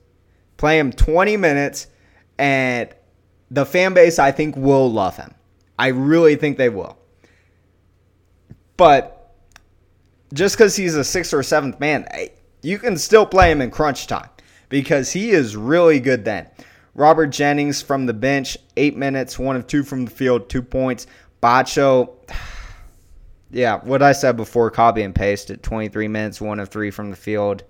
Play 0.63 0.79
him 0.79 0.93
20 0.93 1.35
minutes, 1.35 1.87
and 2.37 2.87
the 3.51 3.65
fan 3.65 3.93
base, 3.93 4.17
I 4.17 4.31
think, 4.31 4.55
will 4.55 4.89
love 4.89 5.17
him. 5.17 5.35
I 5.77 5.87
really 5.87 6.37
think 6.37 6.57
they 6.57 6.69
will. 6.69 6.97
But 8.77 9.35
just 10.33 10.55
because 10.55 10.77
he's 10.77 10.95
a 10.95 11.03
sixth 11.03 11.33
or 11.33 11.43
seventh 11.43 11.81
man, 11.81 12.07
you 12.61 12.79
can 12.79 12.97
still 12.97 13.25
play 13.25 13.51
him 13.51 13.59
in 13.59 13.71
crunch 13.71 14.07
time 14.07 14.29
because 14.69 15.11
he 15.11 15.31
is 15.31 15.57
really 15.57 15.99
good 15.99 16.23
then. 16.23 16.47
Robert 16.95 17.27
Jennings 17.27 17.81
from 17.81 18.05
the 18.05 18.13
bench, 18.13 18.57
eight 18.77 18.95
minutes, 18.95 19.37
one 19.37 19.57
of 19.57 19.67
two 19.67 19.83
from 19.83 20.05
the 20.05 20.11
field, 20.11 20.47
two 20.47 20.61
points. 20.61 21.07
Batcho, 21.41 22.13
yeah, 23.51 23.81
what 23.83 24.01
I 24.01 24.13
said 24.13 24.37
before, 24.37 24.71
copy 24.71 25.01
and 25.01 25.13
paste 25.13 25.49
at 25.49 25.61
23 25.61 26.07
minutes, 26.07 26.39
one 26.39 26.61
of 26.61 26.69
three 26.69 26.89
from 26.89 27.09
the 27.09 27.17
field. 27.17 27.65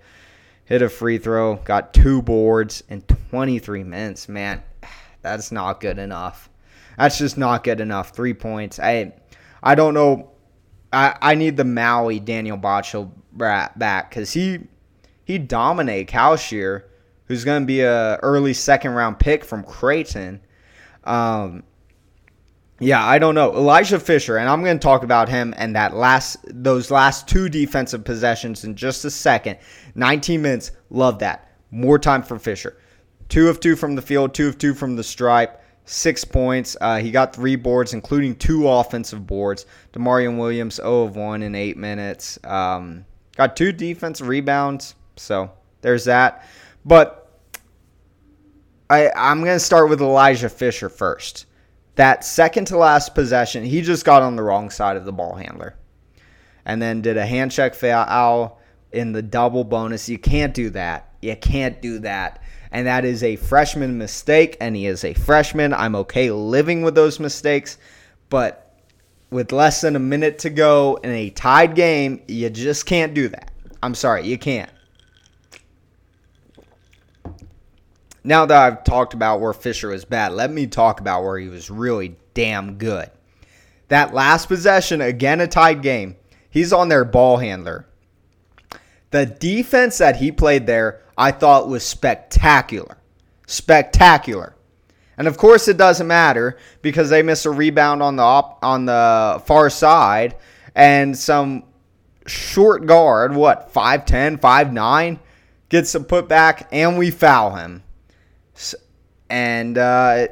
Hit 0.66 0.82
a 0.82 0.90
free 0.90 1.18
throw, 1.18 1.56
got 1.58 1.94
two 1.94 2.22
boards 2.22 2.84
in 2.90 3.02
23 3.02 3.84
minutes. 3.84 4.30
Man, 4.30 4.64
that's 5.22 5.52
not 5.52 5.80
good 5.80 5.98
enough. 5.98 6.50
That's 6.98 7.18
just 7.18 7.38
not 7.38 7.64
good 7.64 7.80
enough. 7.80 8.12
Three 8.12 8.34
points. 8.34 8.80
I 8.80 9.14
I 9.62 9.76
don't 9.76 9.94
know. 9.94 10.32
I, 10.92 11.16
I 11.22 11.36
need 11.36 11.58
the 11.58 11.64
Maui 11.64 12.20
Daniel 12.20 12.58
Batcho 12.58 13.12
back 13.34 14.10
because 14.10 14.32
he 14.34 14.60
he 15.26 15.38
dominated 15.38 16.12
Kalscheur, 16.12 16.84
who's 17.26 17.44
going 17.44 17.64
to 17.64 17.66
be 17.66 17.82
a 17.82 18.18
early 18.18 18.54
second 18.54 18.92
round 18.92 19.20
pick 19.20 19.44
from 19.44 19.64
Creighton. 19.64 20.42
Um, 21.04 21.64
yeah, 22.80 23.06
I 23.06 23.20
don't 23.20 23.36
know. 23.36 23.54
Elijah 23.54 24.00
Fisher, 24.00 24.38
and 24.38 24.50
I'm 24.50 24.64
going 24.64 24.78
to 24.78 24.84
talk 24.84 25.04
about 25.04 25.30
him 25.30 25.54
and 25.58 25.76
that 25.76 25.96
last 25.96 26.38
those 26.48 26.92
last 26.92 27.28
two 27.28 27.50
defensive 27.50 28.04
possessions 28.04 28.64
in 28.64 28.76
just 28.76 29.06
a 29.06 29.12
second. 29.12 29.58
19 29.96 30.42
minutes, 30.42 30.72
love 30.90 31.20
that. 31.20 31.52
More 31.72 32.00
time 32.00 32.24
for 32.24 32.38
Fisher. 32.40 32.78
Two 33.30 33.48
of 33.48 33.60
two 33.60 33.76
from 33.76 33.96
the 33.96 34.02
field, 34.02 34.34
two 34.34 34.48
of 34.48 34.58
two 34.58 34.74
from 34.74 34.96
the 34.96 35.04
stripe, 35.04 35.62
six 35.86 36.26
points. 36.26 36.76
Uh, 36.82 36.98
he 36.98 37.12
got 37.12 37.36
three 37.36 37.56
boards, 37.56 37.94
including 37.94 38.36
two 38.36 38.68
offensive 38.68 39.26
boards. 39.26 39.66
D'Maurian 39.92 40.38
Williams, 40.38 40.76
0 40.76 41.04
of 41.04 41.16
1 41.16 41.44
in 41.44 41.56
eight 41.56 41.78
minutes. 41.78 42.38
Um, 42.44 43.06
got 43.38 43.56
two 43.56 43.72
defensive 43.72 44.28
rebounds, 44.28 44.96
so 45.16 45.52
there's 45.82 46.06
that. 46.06 46.46
But 46.86 47.32
I, 48.90 49.10
I'm 49.16 49.40
going 49.44 49.56
to 49.56 49.60
start 49.60 49.90
with 49.90 50.02
Elijah 50.02 50.50
Fisher 50.50 50.90
first. 50.90 51.46
That 51.96 52.26
second 52.26 52.66
to 52.66 52.78
last 52.78 53.14
possession, 53.14 53.64
he 53.64 53.82
just 53.82 54.06
got 54.06 54.24
on 54.24 54.36
the 54.36 54.44
wrong 54.44 54.70
side 54.70 54.98
of 54.98 55.06
the 55.06 55.14
ball 55.14 55.36
handler. 55.36 55.76
And 56.66 56.82
then 56.82 57.02
did 57.02 57.18
a 57.18 57.26
hand 57.26 57.52
check 57.52 57.76
foul 57.76 58.60
in 58.92 59.12
the 59.12 59.22
double 59.22 59.64
bonus. 59.64 60.10
You 60.10 60.18
can't 60.18 60.54
do 60.54 60.70
that. 60.72 61.14
You 61.22 61.36
can't 61.36 61.82
do 61.82 62.00
that. 62.00 62.42
And 62.72 62.88
that 62.88 63.06
is 63.06 63.24
a 63.24 63.36
freshman 63.36 63.98
mistake, 63.98 64.58
and 64.60 64.76
he 64.76 64.88
is 64.88 65.04
a 65.04 65.14
freshman. 65.14 65.74
I'm 65.74 65.96
okay 65.96 66.32
living 66.32 66.82
with 66.82 66.96
those 66.96 67.20
mistakes. 67.20 67.78
But 68.30 68.76
with 69.30 69.52
less 69.52 69.82
than 69.82 69.96
a 69.96 70.00
minute 70.00 70.40
to 70.40 70.50
go 70.50 71.00
in 71.04 71.12
a 71.12 71.30
tied 71.30 71.76
game, 71.76 72.22
you 72.28 72.50
just 72.50 72.86
can't 72.86 73.14
do 73.14 73.28
that. 73.28 73.52
I'm 73.84 73.94
sorry, 73.94 74.26
you 74.26 74.38
can't. 74.38 74.72
Now 78.24 78.46
that 78.46 78.58
I've 78.58 78.84
talked 78.84 79.14
about 79.14 79.42
where 79.42 79.54
Fisher 79.54 79.90
was 79.90 80.06
bad, 80.06 80.34
let 80.34 80.52
me 80.52 80.68
talk 80.68 81.00
about 81.00 81.24
where 81.24 81.38
he 81.38 81.50
was 81.50 81.70
really 81.70 82.16
damn 82.34 82.76
good. 82.78 83.12
That 83.90 84.14
last 84.14 84.48
possession, 84.48 85.02
again 85.02 85.42
a 85.42 85.48
tied 85.48 85.82
game, 85.82 86.16
he's 86.50 86.72
on 86.72 86.90
their 86.90 87.06
ball 87.06 87.38
handler. 87.38 87.86
The 89.12 89.26
defense 89.26 89.98
that 90.00 90.16
he 90.16 90.32
played 90.32 90.66
there, 90.66 91.02
I 91.18 91.32
thought 91.32 91.68
was 91.68 91.84
spectacular. 91.84 92.98
Spectacular. 93.46 94.56
And 95.18 95.28
of 95.28 95.38
course 95.38 95.68
it 95.68 95.78
doesn't 95.78 96.08
matter 96.08 96.58
because 96.82 97.10
they 97.10 97.22
miss 97.22 97.46
a 97.46 97.52
rebound 97.52 98.02
on 98.02 98.16
the 98.16 98.24
op- 98.24 98.64
on 98.64 98.86
the 98.86 99.44
far 99.46 99.70
side 99.70 100.38
and 100.74 101.16
some 101.16 101.66
short 102.26 102.88
guard, 102.88 103.36
what, 103.36 103.72
5'10, 103.72 104.40
5'9, 104.40 105.20
gets 105.70 105.94
a 105.94 106.00
putback 106.00 106.68
and 106.72 106.98
we 106.98 107.12
foul 107.12 107.56
him 107.56 107.84
and 109.30 109.78
uh, 109.78 110.28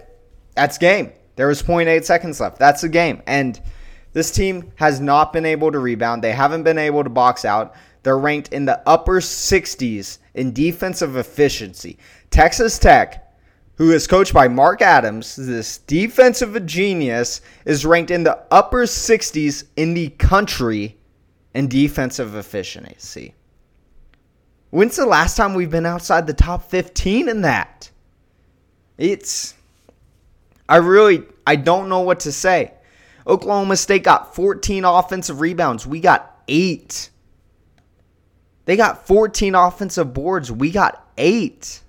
that's 0.56 0.78
game. 0.78 1.12
There 1.36 1.48
was 1.48 1.64
0.8 1.64 2.04
seconds 2.04 2.40
left. 2.40 2.60
That's 2.60 2.82
the 2.82 2.90
game. 2.90 3.22
And 3.26 3.60
this 4.14 4.32
team 4.32 4.72
has 4.76 5.00
not 5.00 5.34
been 5.34 5.46
able 5.46 5.72
to 5.72 5.80
rebound. 5.80 6.24
They 6.24 6.34
haven't 6.34 6.64
been 6.64 6.78
able 6.78 7.04
to 7.04 7.10
box 7.10 7.46
out. 7.46 7.74
They're 8.04 8.18
ranked 8.18 8.50
in 8.50 8.66
the 8.66 8.82
upper 8.88 9.22
60s 9.22 10.18
in 10.34 10.54
defensive 10.54 11.16
efficiency. 11.16 11.98
Texas 12.30 12.78
Tech, 12.80 13.34
who 13.76 13.92
is 13.92 14.08
coached 14.08 14.34
by 14.34 14.48
Mark 14.48 14.82
Adams, 14.82 15.36
this 15.36 15.78
defensive 15.80 16.66
genius, 16.66 17.42
is 17.66 17.86
ranked 17.86 18.12
in 18.12 18.24
the 18.24 18.44
upper 18.52 18.84
60s 18.84 19.66
in 19.78 19.94
the 19.94 20.10
country 20.10 20.98
in 21.54 21.68
defensive 21.68 22.36
efficiency. 22.36 23.36
When's 24.72 24.96
the 24.96 25.06
last 25.06 25.36
time 25.36 25.54
we've 25.54 25.70
been 25.70 25.86
outside 25.86 26.28
the 26.28 26.34
top 26.34 26.70
15 26.70 27.28
in 27.28 27.42
that? 27.42 27.90
It's 29.02 29.56
I 30.70 30.76
really 30.76 31.24
I 31.48 31.56
don't 31.56 31.90
know 31.90 32.02
what 32.02 32.20
to 32.22 32.32
say. 32.32 32.72
Oklahoma 33.26 33.76
State 33.76 34.04
got 34.04 34.36
14 34.36 34.86
offensive 34.86 35.42
rebounds. 35.42 35.88
We 35.88 36.00
got 36.00 36.44
8. 36.48 37.10
They 38.66 38.78
got 38.78 39.08
14 39.08 39.56
offensive 39.56 40.14
boards. 40.14 40.52
We 40.52 40.70
got 40.70 41.04
8. 41.18 41.82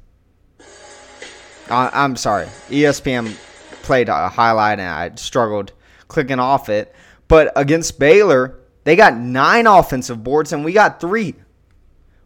Uh, 1.68 1.90
I'm 1.92 2.16
sorry. 2.16 2.46
ESPN 2.70 3.36
played 3.82 4.08
a 4.08 4.30
highlight 4.30 4.78
and 4.78 4.88
I 4.88 5.14
struggled 5.16 5.72
clicking 6.08 6.38
off 6.38 6.70
it. 6.70 6.94
But 7.28 7.52
against 7.56 7.98
Baylor, 7.98 8.58
they 8.84 8.96
got 8.96 9.18
9 9.18 9.66
offensive 9.66 10.24
boards 10.24 10.54
and 10.54 10.64
we 10.64 10.72
got 10.72 10.98
3. 10.98 11.34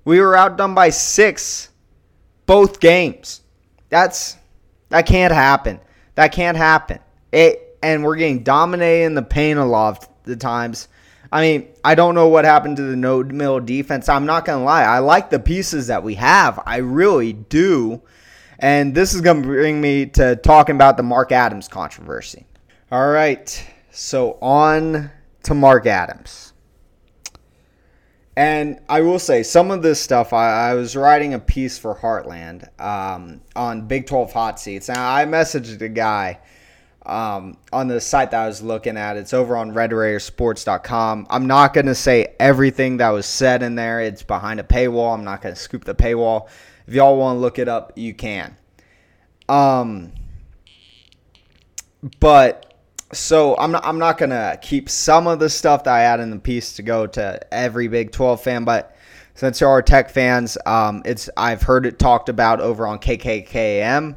We 0.04 0.20
were 0.20 0.36
outdone 0.36 0.76
by 0.76 0.90
6 0.90 1.70
both 2.46 2.78
games. 2.78 3.40
That's 3.88 4.36
that 4.88 5.06
can't 5.06 5.32
happen. 5.32 5.80
That 6.14 6.32
can't 6.32 6.56
happen. 6.56 6.98
It 7.32 7.78
and 7.82 8.02
we're 8.04 8.16
getting 8.16 8.42
dominated 8.42 9.04
in 9.04 9.14
the 9.14 9.22
paint 9.22 9.58
a 9.58 9.64
lot 9.64 9.98
of 9.98 10.08
the 10.24 10.36
times. 10.36 10.88
I 11.30 11.40
mean, 11.40 11.68
I 11.84 11.94
don't 11.94 12.14
know 12.14 12.28
what 12.28 12.44
happened 12.44 12.76
to 12.78 12.82
the 12.82 12.96
no 12.96 13.22
middle 13.22 13.60
defense. 13.60 14.08
I'm 14.08 14.26
not 14.26 14.44
gonna 14.44 14.64
lie. 14.64 14.84
I 14.84 15.00
like 15.00 15.30
the 15.30 15.38
pieces 15.38 15.88
that 15.88 16.02
we 16.02 16.14
have. 16.14 16.62
I 16.66 16.78
really 16.78 17.32
do. 17.32 18.02
And 18.58 18.94
this 18.94 19.14
is 19.14 19.20
gonna 19.20 19.42
bring 19.42 19.80
me 19.80 20.06
to 20.06 20.36
talking 20.36 20.76
about 20.76 20.96
the 20.96 21.02
Mark 21.02 21.32
Adams 21.32 21.68
controversy. 21.68 22.46
All 22.90 23.08
right. 23.08 23.66
So 23.90 24.38
on 24.40 25.10
to 25.42 25.54
Mark 25.54 25.86
Adams. 25.86 26.52
And 28.36 28.80
I 28.86 29.00
will 29.00 29.18
say, 29.18 29.42
some 29.42 29.70
of 29.70 29.82
this 29.82 29.98
stuff, 29.98 30.34
I, 30.34 30.70
I 30.70 30.74
was 30.74 30.94
writing 30.94 31.32
a 31.32 31.38
piece 31.38 31.78
for 31.78 31.94
Heartland 31.94 32.68
um, 32.78 33.40
on 33.54 33.86
Big 33.86 34.06
12 34.06 34.32
Hot 34.34 34.60
Seats. 34.60 34.88
Now, 34.88 35.10
I 35.10 35.24
messaged 35.24 35.80
a 35.80 35.88
guy 35.88 36.40
um, 37.06 37.56
on 37.72 37.88
the 37.88 37.98
site 37.98 38.32
that 38.32 38.42
I 38.42 38.46
was 38.46 38.62
looking 38.62 38.98
at. 38.98 39.16
It's 39.16 39.32
over 39.32 39.56
on 39.56 39.72
RedRaidersports.com. 39.72 41.28
I'm 41.30 41.46
not 41.46 41.72
going 41.72 41.86
to 41.86 41.94
say 41.94 42.34
everything 42.38 42.98
that 42.98 43.08
was 43.08 43.24
said 43.24 43.62
in 43.62 43.74
there. 43.74 44.02
It's 44.02 44.22
behind 44.22 44.60
a 44.60 44.64
paywall. 44.64 45.14
I'm 45.14 45.24
not 45.24 45.40
going 45.40 45.54
to 45.54 45.60
scoop 45.60 45.84
the 45.84 45.94
paywall. 45.94 46.48
If 46.86 46.92
y'all 46.92 47.16
want 47.16 47.36
to 47.36 47.40
look 47.40 47.58
it 47.58 47.68
up, 47.68 47.94
you 47.96 48.12
can. 48.12 48.54
Um, 49.48 50.12
but 52.20 52.75
so 53.12 53.56
I'm 53.56 53.72
not 53.72 53.84
I'm 53.84 53.98
not 53.98 54.18
gonna 54.18 54.58
keep 54.60 54.88
some 54.88 55.26
of 55.26 55.38
the 55.38 55.48
stuff 55.48 55.84
that 55.84 55.94
I 55.94 56.00
had 56.00 56.20
in 56.20 56.30
the 56.30 56.38
piece 56.38 56.74
to 56.74 56.82
go 56.82 57.06
to 57.06 57.54
every 57.54 57.88
Big 57.88 58.10
12 58.12 58.42
fan, 58.42 58.64
but 58.64 58.96
since 59.34 59.60
you 59.60 59.66
are 59.66 59.70
our 59.70 59.82
Tech 59.82 60.10
fans, 60.10 60.56
um, 60.66 61.02
it's 61.04 61.28
I've 61.36 61.62
heard 61.62 61.86
it 61.86 61.98
talked 61.98 62.28
about 62.28 62.60
over 62.60 62.86
on 62.86 62.98
KKKM 62.98 64.16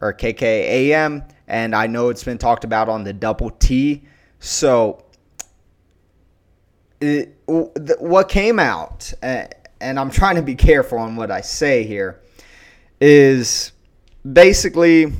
or 0.00 0.14
KKAM, 0.14 1.28
and 1.48 1.74
I 1.74 1.86
know 1.86 2.08
it's 2.08 2.24
been 2.24 2.38
talked 2.38 2.64
about 2.64 2.88
on 2.88 3.04
the 3.04 3.12
Double 3.12 3.50
T. 3.50 4.04
So 4.38 5.04
it, 7.00 7.36
what 7.46 8.28
came 8.28 8.58
out, 8.58 9.12
and 9.22 9.98
I'm 9.98 10.10
trying 10.10 10.36
to 10.36 10.42
be 10.42 10.54
careful 10.54 10.98
on 10.98 11.16
what 11.16 11.30
I 11.30 11.40
say 11.40 11.82
here, 11.82 12.20
is 13.00 13.72
basically 14.32 15.12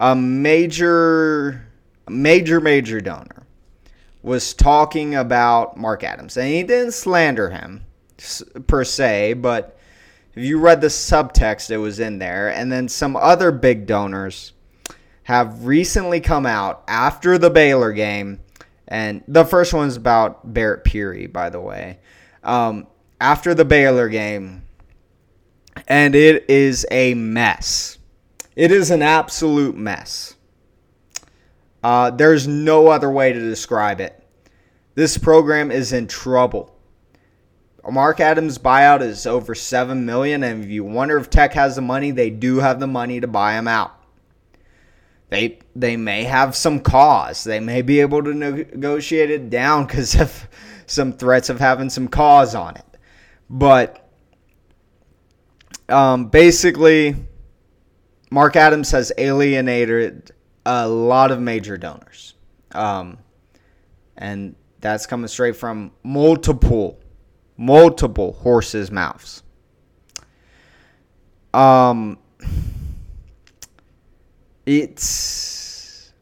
a 0.00 0.14
major, 0.14 1.66
major, 2.08 2.60
major 2.60 3.00
donor 3.00 3.46
was 4.22 4.54
talking 4.54 5.14
about 5.14 5.76
Mark 5.76 6.02
Adams, 6.02 6.36
and 6.36 6.48
he 6.48 6.62
didn't 6.62 6.92
slander 6.92 7.50
him 7.50 7.84
per 8.66 8.84
se, 8.84 9.34
but 9.34 9.78
if 10.34 10.42
you 10.42 10.58
read 10.58 10.80
the 10.80 10.88
subtext, 10.88 11.70
it 11.70 11.76
was 11.76 12.00
in 12.00 12.18
there. 12.18 12.48
And 12.48 12.72
then 12.72 12.88
some 12.88 13.16
other 13.16 13.52
big 13.52 13.86
donors 13.86 14.52
have 15.24 15.64
recently 15.66 16.20
come 16.20 16.46
out 16.46 16.82
after 16.88 17.38
the 17.38 17.50
Baylor 17.50 17.92
game, 17.92 18.40
and 18.88 19.22
the 19.28 19.44
first 19.44 19.72
one's 19.72 19.96
about 19.96 20.52
Barrett 20.52 20.84
Peery, 20.84 21.26
by 21.26 21.50
the 21.50 21.60
way. 21.60 21.98
Um, 22.42 22.86
after 23.20 23.54
the 23.54 23.64
Baylor 23.64 24.08
game, 24.08 24.64
and 25.88 26.14
it 26.14 26.48
is 26.48 26.86
a 26.90 27.14
mess. 27.14 27.98
It 28.56 28.70
is 28.70 28.90
an 28.90 29.02
absolute 29.02 29.76
mess. 29.76 30.34
Uh, 31.82 32.10
there's 32.10 32.46
no 32.46 32.88
other 32.88 33.10
way 33.10 33.32
to 33.32 33.38
describe 33.38 34.00
it. 34.00 34.20
This 34.94 35.18
program 35.18 35.70
is 35.70 35.92
in 35.92 36.06
trouble. 36.06 36.70
Mark 37.90 38.20
Adams' 38.20 38.58
buyout 38.58 39.02
is 39.02 39.26
over 39.26 39.54
seven 39.54 40.06
million, 40.06 40.42
and 40.42 40.64
if 40.64 40.70
you 40.70 40.84
wonder 40.84 41.18
if 41.18 41.28
Tech 41.28 41.52
has 41.52 41.76
the 41.76 41.82
money, 41.82 42.10
they 42.10 42.30
do 42.30 42.58
have 42.58 42.80
the 42.80 42.86
money 42.86 43.20
to 43.20 43.26
buy 43.26 43.58
him 43.58 43.68
out. 43.68 43.92
They 45.28 45.58
they 45.76 45.96
may 45.96 46.24
have 46.24 46.56
some 46.56 46.80
cause. 46.80 47.44
They 47.44 47.60
may 47.60 47.82
be 47.82 48.00
able 48.00 48.22
to 48.22 48.32
negotiate 48.32 49.30
it 49.30 49.50
down 49.50 49.86
because 49.86 50.18
of 50.18 50.48
some 50.86 51.12
threats 51.12 51.50
of 51.50 51.58
having 51.58 51.90
some 51.90 52.08
cause 52.08 52.54
on 52.54 52.76
it. 52.76 52.84
But 53.50 54.08
um, 55.88 56.28
basically, 56.28 57.16
Mark 58.30 58.56
Adams 58.56 58.90
has 58.90 59.12
alienated 59.18 60.32
a 60.66 60.88
lot 60.88 61.30
of 61.30 61.40
major 61.40 61.76
donors. 61.76 62.34
Um, 62.72 63.18
and 64.16 64.54
that's 64.80 65.06
coming 65.06 65.28
straight 65.28 65.56
from 65.56 65.92
multiple, 66.02 67.00
multiple 67.56 68.32
horses' 68.32 68.90
mouths. 68.90 69.42
Um, 71.52 72.18
it's 74.66 76.12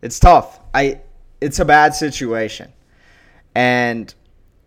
it's 0.00 0.18
tough. 0.18 0.60
I 0.74 1.00
it's 1.40 1.60
a 1.60 1.64
bad 1.64 1.94
situation. 1.94 2.72
And 3.54 4.12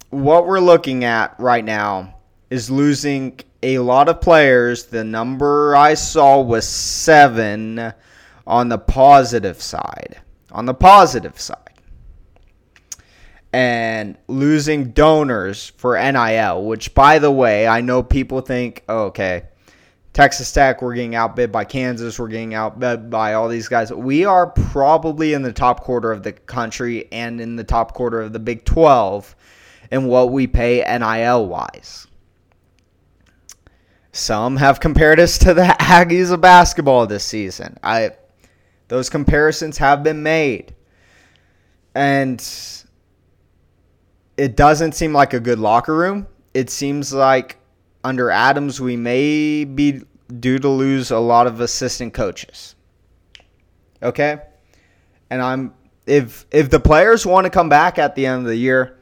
what 0.09 0.47
we're 0.47 0.59
looking 0.59 1.03
at 1.03 1.37
right 1.39 1.65
now 1.65 2.15
is 2.49 2.69
losing 2.69 3.39
a 3.65 3.79
lot 3.79 4.09
of 4.09 4.21
players. 4.21 4.85
The 4.85 5.03
number 5.03 5.75
I 5.75 5.95
saw 5.95 6.39
was 6.41 6.67
seven 6.67 7.93
on 8.45 8.69
the 8.69 8.77
positive 8.77 9.61
side. 9.61 10.21
On 10.51 10.65
the 10.65 10.73
positive 10.73 11.39
side. 11.39 11.57
And 13.51 14.17
losing 14.27 14.91
donors 14.91 15.71
for 15.77 15.97
NIL, 15.97 16.65
which, 16.65 16.93
by 16.93 17.19
the 17.19 17.31
way, 17.31 17.67
I 17.67 17.81
know 17.81 18.03
people 18.03 18.41
think, 18.41 18.83
oh, 18.89 19.05
okay, 19.05 19.43
Texas 20.13 20.51
Tech, 20.51 20.81
we're 20.81 20.93
getting 20.93 21.15
outbid 21.15 21.51
by 21.51 21.65
Kansas, 21.65 22.19
we're 22.19 22.27
getting 22.27 22.53
outbid 22.53 23.09
by 23.09 23.33
all 23.33 23.47
these 23.47 23.67
guys. 23.67 23.91
We 23.91 24.25
are 24.25 24.47
probably 24.47 25.33
in 25.33 25.41
the 25.41 25.53
top 25.53 25.83
quarter 25.83 26.11
of 26.11 26.23
the 26.23 26.33
country 26.33 27.11
and 27.11 27.41
in 27.41 27.55
the 27.55 27.63
top 27.63 27.93
quarter 27.93 28.21
of 28.21 28.31
the 28.31 28.39
Big 28.39 28.63
12 28.65 29.35
in 29.91 30.05
what 30.05 30.31
we 30.31 30.47
pay 30.47 30.77
NIL 30.99 31.47
wise. 31.47 32.07
Some 34.15 34.55
have 34.55 34.79
compared 34.79 35.19
us 35.19 35.37
to 35.39 35.53
the 35.53 35.63
Aggies 35.81 36.31
of 36.31 36.39
basketball 36.39 37.05
this 37.05 37.25
season. 37.25 37.77
I 37.83 38.11
those 38.87 39.09
comparisons 39.09 39.77
have 39.79 40.03
been 40.03 40.23
made. 40.23 40.73
And 41.93 42.41
it 44.37 44.55
doesn't 44.55 44.93
seem 44.93 45.11
like 45.11 45.33
a 45.33 45.39
good 45.41 45.59
locker 45.59 45.93
room. 45.93 46.27
It 46.53 46.69
seems 46.69 47.11
like 47.11 47.57
under 48.05 48.31
Adams 48.31 48.79
we 48.79 48.95
may 48.95 49.65
be 49.65 50.03
due 50.39 50.59
to 50.59 50.69
lose 50.69 51.11
a 51.11 51.19
lot 51.19 51.45
of 51.45 51.59
assistant 51.59 52.13
coaches. 52.13 52.75
Okay? 54.01 54.39
And 55.29 55.41
I'm 55.41 55.73
if 56.07 56.45
if 56.51 56.69
the 56.69 56.79
players 56.79 57.25
want 57.25 57.47
to 57.47 57.49
come 57.49 57.67
back 57.67 57.99
at 57.99 58.15
the 58.15 58.25
end 58.27 58.43
of 58.43 58.47
the 58.47 58.55
year, 58.55 58.97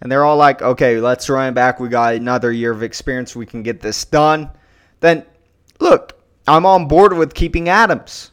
and 0.00 0.10
they're 0.10 0.24
all 0.24 0.36
like, 0.36 0.62
okay, 0.62 0.98
let's 0.98 1.28
run 1.28 1.54
back. 1.54 1.78
We 1.78 1.88
got 1.88 2.14
another 2.14 2.52
year 2.52 2.72
of 2.72 2.82
experience. 2.82 3.36
We 3.36 3.46
can 3.46 3.62
get 3.62 3.80
this 3.80 4.04
done. 4.04 4.50
Then, 5.00 5.24
look, 5.78 6.20
I'm 6.46 6.64
on 6.66 6.88
board 6.88 7.12
with 7.12 7.34
keeping 7.34 7.68
Adams 7.68 8.32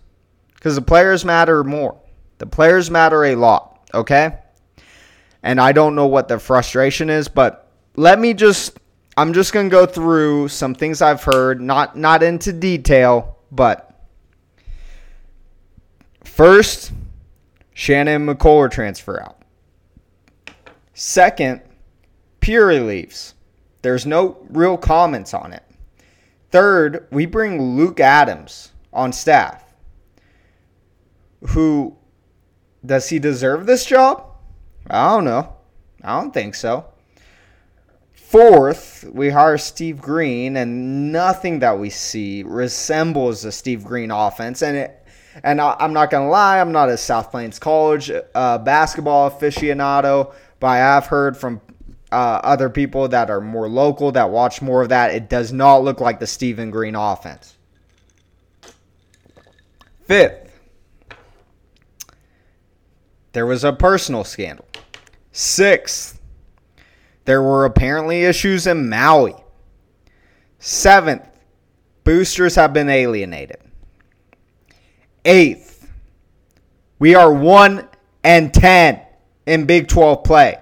because 0.55 0.75
the 0.75 0.81
players 0.81 1.25
matter 1.25 1.63
more. 1.63 1.99
The 2.37 2.45
players 2.45 2.89
matter 2.89 3.25
a 3.25 3.35
lot, 3.35 3.79
okay? 3.93 4.39
And 5.43 5.59
I 5.59 5.71
don't 5.71 5.95
know 5.95 6.07
what 6.07 6.27
the 6.27 6.39
frustration 6.39 7.09
is, 7.09 7.27
but 7.27 7.69
let 7.95 8.19
me 8.19 8.33
just 8.33 8.79
I'm 9.17 9.33
just 9.33 9.51
to 9.69 9.69
go 9.69 9.87
through 9.87 10.49
some 10.49 10.75
things 10.75 11.01
I've 11.01 11.23
heard, 11.23 11.59
not 11.59 11.97
not 11.97 12.21
into 12.21 12.53
detail, 12.53 13.37
but 13.51 13.99
first, 16.23 16.91
Shannon 17.73 18.27
McCullar 18.27 18.69
transfer 18.69 19.21
out. 19.21 19.36
Second, 20.99 21.61
Peery 22.39 22.79
leaves. 22.79 23.35
There's 23.83 24.07
no 24.07 24.39
real 24.49 24.77
comments 24.77 25.31
on 25.31 25.53
it. 25.53 25.61
Third, 26.49 27.05
we 27.11 27.27
bring 27.27 27.61
Luke 27.77 27.99
Adams 27.99 28.71
on 28.91 29.13
staff. 29.13 29.63
Who 31.49 31.95
does 32.83 33.09
he 33.09 33.19
deserve 33.19 33.67
this 33.67 33.85
job? 33.85 34.25
I 34.89 35.09
don't 35.09 35.25
know. 35.25 35.53
I 36.03 36.19
don't 36.19 36.33
think 36.33 36.55
so. 36.55 36.87
Fourth, 38.13 39.05
we 39.13 39.29
hire 39.29 39.59
Steve 39.59 40.01
Green, 40.01 40.57
and 40.57 41.11
nothing 41.11 41.59
that 41.59 41.77
we 41.77 41.91
see 41.91 42.41
resembles 42.41 43.45
a 43.45 43.51
Steve 43.51 43.83
Green 43.83 44.09
offense. 44.09 44.63
And 44.63 44.75
it, 44.75 45.05
and 45.43 45.61
I, 45.61 45.75
am 45.79 45.93
not 45.93 46.09
gonna 46.09 46.27
lie, 46.27 46.59
I'm 46.59 46.71
not 46.71 46.89
a 46.89 46.97
South 46.97 47.29
Plains 47.29 47.59
College 47.59 48.11
uh, 48.33 48.57
basketball 48.57 49.29
aficionado, 49.29 50.33
but 50.59 50.67
I 50.67 50.77
have 50.77 51.07
heard 51.07 51.37
from 51.37 51.61
uh, 52.11 52.39
other 52.43 52.69
people 52.69 53.07
that 53.09 53.29
are 53.29 53.41
more 53.41 53.67
local 53.67 54.11
that 54.13 54.29
watch 54.29 54.61
more 54.61 54.81
of 54.81 54.89
that. 54.89 55.13
It 55.13 55.29
does 55.29 55.51
not 55.51 55.83
look 55.83 55.99
like 55.99 56.19
the 56.19 56.27
Stephen 56.27 56.71
Green 56.71 56.95
offense. 56.95 57.57
Fifth, 60.05 60.59
there 63.33 63.45
was 63.45 63.63
a 63.63 63.73
personal 63.73 64.23
scandal. 64.23 64.65
Sixth, 65.33 66.19
there 67.25 67.41
were 67.41 67.65
apparently 67.65 68.23
issues 68.23 68.67
in 68.67 68.89
Maui. 68.89 69.35
Seventh, 70.59 71.27
boosters 72.05 72.55
have 72.55 72.71
been 72.71 72.89
alienated. 72.89 73.57
Eighth, 75.25 75.91
we 76.99 77.15
are 77.15 77.31
1 77.31 77.87
and 78.23 78.53
10 78.53 79.01
in 79.47 79.65
Big 79.65 79.87
12 79.87 80.23
play. 80.23 80.57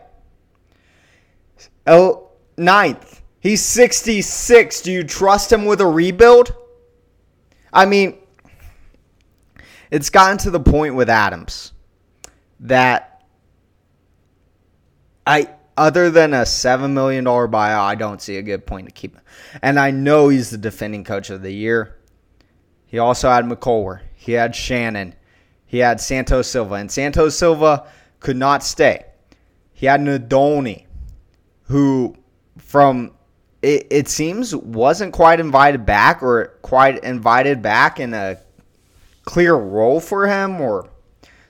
Ninth, 2.58 3.22
he's 3.42 3.64
66. 3.66 4.82
Do 4.82 4.92
you 4.92 5.04
trust 5.04 5.52
him 5.52 5.66
with 5.66 5.82
a 5.82 5.86
rebuild? 5.86 6.56
I 7.74 7.86
mean, 7.86 8.18
it's 9.92 10.10
gotten 10.10 10.38
to 10.40 10.52
the 10.52 10.60
point 10.60 10.96
with 10.96 11.10
Adams 11.10 11.74
that 12.62 13.24
I 15.28 15.50
other 15.78 16.10
than 16.10 16.34
a 16.34 16.46
seven 16.46 16.94
million 16.94 17.26
dollar 17.26 17.50
buyout, 17.50 17.82
I 17.82 17.96
don't 17.96 18.22
see 18.22 18.38
a 18.38 18.42
good 18.42 18.66
point 18.66 18.88
to 18.88 18.94
keep 18.94 19.16
him. 19.16 19.24
And 19.62 19.78
I 19.78 19.92
know 19.92 20.30
he's 20.30 20.50
the 20.50 20.58
defending 20.58 21.04
coach 21.04 21.30
of 21.30 21.42
the 21.42 21.52
year. 21.52 21.98
He 22.86 22.98
also 22.98 23.30
had 23.30 23.44
McCullar. 23.44 24.00
He 24.16 24.32
had 24.32 24.56
Shannon. 24.56 25.16
He 25.66 25.80
had 25.80 26.00
Santos 26.00 26.48
Silva. 26.48 26.76
And 26.76 26.90
Santos 26.90 27.38
Silva 27.38 27.88
could 28.26 28.36
not 28.36 28.64
stay. 28.64 29.06
He 29.72 29.86
had 29.86 30.02
Nadolny, 30.02 30.88
who 31.66 32.16
from 32.58 33.12
it, 33.62 33.86
it 33.92 34.08
seems 34.08 34.56
wasn't 34.56 35.14
quite 35.14 35.40
invited 35.40 35.86
back 35.86 36.24
or 36.24 36.58
quite 36.64 37.04
invited 37.04 37.62
back 37.62 38.00
in 38.00 38.16
a 38.16 38.40
clear 39.26 39.54
role 39.54 40.00
for 40.00 40.26
him 40.26 40.60
or 40.60 40.90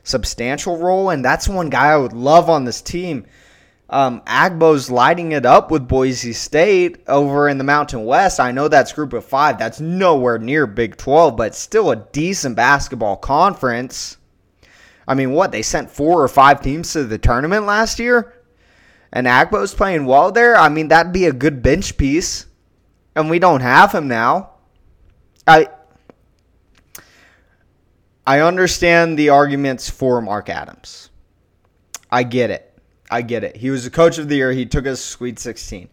substantial 0.04 0.78
role. 0.78 1.12
And 1.12 1.24
that's 1.24 1.48
one 1.48 1.70
guy 1.70 1.88
I 1.88 1.98
would 1.98 2.12
love 2.12 2.50
on 2.50 2.66
this 2.66 2.82
team. 2.82 3.26
Um, 3.90 4.22
Agbo's 4.28 4.92
lighting 4.92 5.32
it 5.32 5.46
up 5.46 5.72
with 5.72 5.88
Boise 5.88 6.34
State 6.34 6.98
over 7.08 7.48
in 7.48 7.58
the 7.58 7.64
Mountain 7.64 8.04
West. 8.04 8.42
I 8.42 8.52
know 8.52 8.68
that's 8.68 8.92
group 8.92 9.14
of 9.14 9.24
five. 9.24 9.58
That's 9.58 9.80
nowhere 9.80 10.40
near 10.40 10.68
Big 10.68 10.98
12, 10.98 11.38
but 11.38 11.56
still 11.56 11.92
a 11.92 11.96
decent 11.96 12.58
basketball 12.58 13.16
conference. 13.16 14.18
I 15.08 15.14
mean, 15.14 15.32
what? 15.32 15.52
They 15.52 15.62
sent 15.62 15.92
four 15.92 16.22
or 16.22 16.28
five 16.28 16.62
teams 16.62 16.94
to 16.94 17.04
the 17.04 17.18
tournament 17.18 17.66
last 17.66 18.00
year? 18.00 18.34
And 19.12 19.28
Agbo's 19.28 19.74
playing 19.74 20.06
well 20.06 20.32
there? 20.32 20.56
I 20.56 20.70
mean, 20.70 20.90
that'd 20.90 21.14
be 21.14 21.26
a 21.26 21.34
good 21.34 21.62
bench 21.62 21.98
piece. 21.98 22.48
And 23.16 23.30
we 23.30 23.40
don't 23.40 23.62
have 23.62 23.94
him 23.94 24.08
now. 24.08 24.52
I 25.48 25.70
I 28.28 28.40
understand 28.40 29.20
the 29.20 29.30
arguments 29.30 29.90
for 29.90 30.20
Mark 30.20 30.50
Adams. 30.50 31.12
I 32.12 32.24
get 32.24 32.50
it. 32.50 32.74
I 33.12 33.22
get 33.22 33.44
it. 33.44 33.56
He 33.56 33.70
was 33.70 33.84
the 33.84 33.92
coach 33.92 34.18
of 34.18 34.28
the 34.30 34.36
year. 34.36 34.52
He 34.52 34.66
took 34.66 34.88
us 34.88 35.00
Sweet 35.00 35.38
16. 35.38 35.90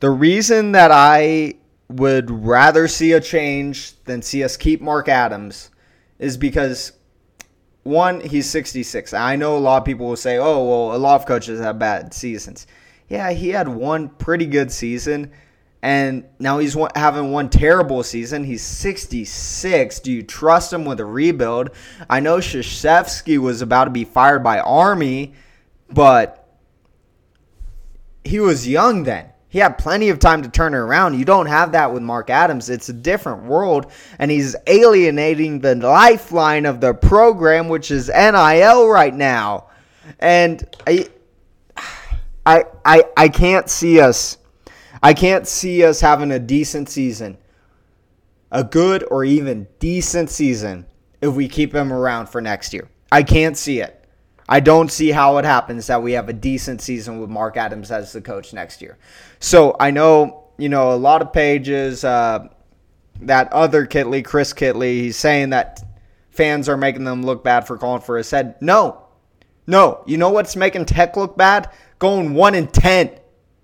The 0.00 0.10
reason 0.10 0.72
that 0.72 0.90
I 0.92 1.54
would 1.88 2.30
rather 2.30 2.86
see 2.86 3.12
a 3.12 3.20
change 3.20 3.94
than 4.04 4.20
see 4.20 4.44
us 4.44 4.56
keep 4.56 4.80
Mark 4.80 5.08
Adams 5.08 5.70
is 6.18 6.36
because 6.36 6.92
one, 7.82 8.20
he's 8.20 8.48
66. 8.50 9.14
I 9.14 9.36
know 9.36 9.56
a 9.56 9.58
lot 9.58 9.78
of 9.78 9.84
people 9.84 10.08
will 10.08 10.16
say, 10.16 10.38
"Oh, 10.38 10.64
well, 10.64 10.96
a 10.96 10.98
lot 10.98 11.20
of 11.20 11.26
coaches 11.26 11.60
have 11.60 11.78
bad 11.78 12.12
seasons." 12.12 12.66
Yeah, 13.08 13.32
he 13.32 13.50
had 13.50 13.68
one 13.68 14.08
pretty 14.08 14.46
good 14.46 14.70
season, 14.70 15.32
and 15.82 16.24
now 16.38 16.58
he's 16.58 16.76
having 16.94 17.32
one 17.32 17.48
terrible 17.48 18.02
season. 18.02 18.44
He's 18.44 18.62
66. 18.62 20.00
Do 20.00 20.12
you 20.12 20.22
trust 20.22 20.72
him 20.72 20.84
with 20.84 21.00
a 21.00 21.04
rebuild? 21.04 21.70
I 22.08 22.20
know 22.20 22.36
Krzyzewski 22.36 23.38
was 23.38 23.62
about 23.62 23.84
to 23.84 23.90
be 23.90 24.04
fired 24.04 24.44
by 24.44 24.60
Army, 24.60 25.34
but 25.88 26.48
he 28.24 28.38
was 28.38 28.68
young 28.68 29.04
then. 29.04 29.30
He 29.50 29.58
had 29.58 29.78
plenty 29.78 30.10
of 30.10 30.20
time 30.20 30.42
to 30.42 30.48
turn 30.48 30.74
it 30.74 30.78
around. 30.78 31.18
You 31.18 31.24
don't 31.24 31.46
have 31.46 31.72
that 31.72 31.92
with 31.92 32.02
Mark 32.02 32.30
Adams. 32.30 32.70
It's 32.70 32.88
a 32.88 32.92
different 32.92 33.42
world, 33.42 33.90
and 34.20 34.30
he's 34.30 34.54
alienating 34.68 35.58
the 35.58 35.74
lifeline 35.74 36.66
of 36.66 36.80
the 36.80 36.94
program, 36.94 37.68
which 37.68 37.90
is 37.90 38.08
NIL 38.08 38.88
right 38.88 39.14
now. 39.14 39.66
And 40.20 40.64
I, 40.86 41.08
I, 42.46 42.64
I, 42.84 43.04
I 43.16 43.28
can't 43.28 43.68
see 43.68 44.00
us. 44.00 44.38
I 45.02 45.14
can't 45.14 45.48
see 45.48 45.84
us 45.84 46.00
having 46.00 46.30
a 46.30 46.38
decent 46.38 46.88
season, 46.88 47.36
a 48.52 48.62
good 48.62 49.04
or 49.10 49.24
even 49.24 49.66
decent 49.80 50.30
season, 50.30 50.86
if 51.20 51.34
we 51.34 51.48
keep 51.48 51.74
him 51.74 51.92
around 51.92 52.28
for 52.28 52.40
next 52.40 52.72
year. 52.72 52.88
I 53.10 53.24
can't 53.24 53.58
see 53.58 53.80
it. 53.80 53.99
I 54.50 54.58
don't 54.58 54.90
see 54.90 55.12
how 55.12 55.38
it 55.38 55.44
happens 55.44 55.86
that 55.86 56.02
we 56.02 56.12
have 56.12 56.28
a 56.28 56.32
decent 56.32 56.82
season 56.82 57.20
with 57.20 57.30
Mark 57.30 57.56
Adams 57.56 57.92
as 57.92 58.12
the 58.12 58.20
coach 58.20 58.52
next 58.52 58.82
year. 58.82 58.98
So 59.38 59.76
I 59.78 59.92
know, 59.92 60.48
you 60.58 60.68
know, 60.68 60.92
a 60.92 60.96
lot 60.96 61.22
of 61.22 61.32
pages, 61.32 62.02
uh, 62.02 62.48
that 63.20 63.52
other 63.52 63.86
Kitley, 63.86 64.24
Chris 64.24 64.52
Kitley, 64.52 65.02
he's 65.02 65.16
saying 65.16 65.50
that 65.50 65.80
fans 66.30 66.68
are 66.68 66.76
making 66.76 67.04
them 67.04 67.22
look 67.22 67.44
bad 67.44 67.64
for 67.64 67.78
calling 67.78 68.02
for 68.02 68.16
his 68.16 68.28
head. 68.28 68.56
No. 68.60 69.06
No. 69.68 70.02
You 70.04 70.18
know 70.18 70.30
what's 70.30 70.56
making 70.56 70.86
Tech 70.86 71.16
look 71.16 71.36
bad? 71.36 71.70
Going 72.00 72.34
1 72.34 72.54
in 72.56 72.66
10. 72.66 73.12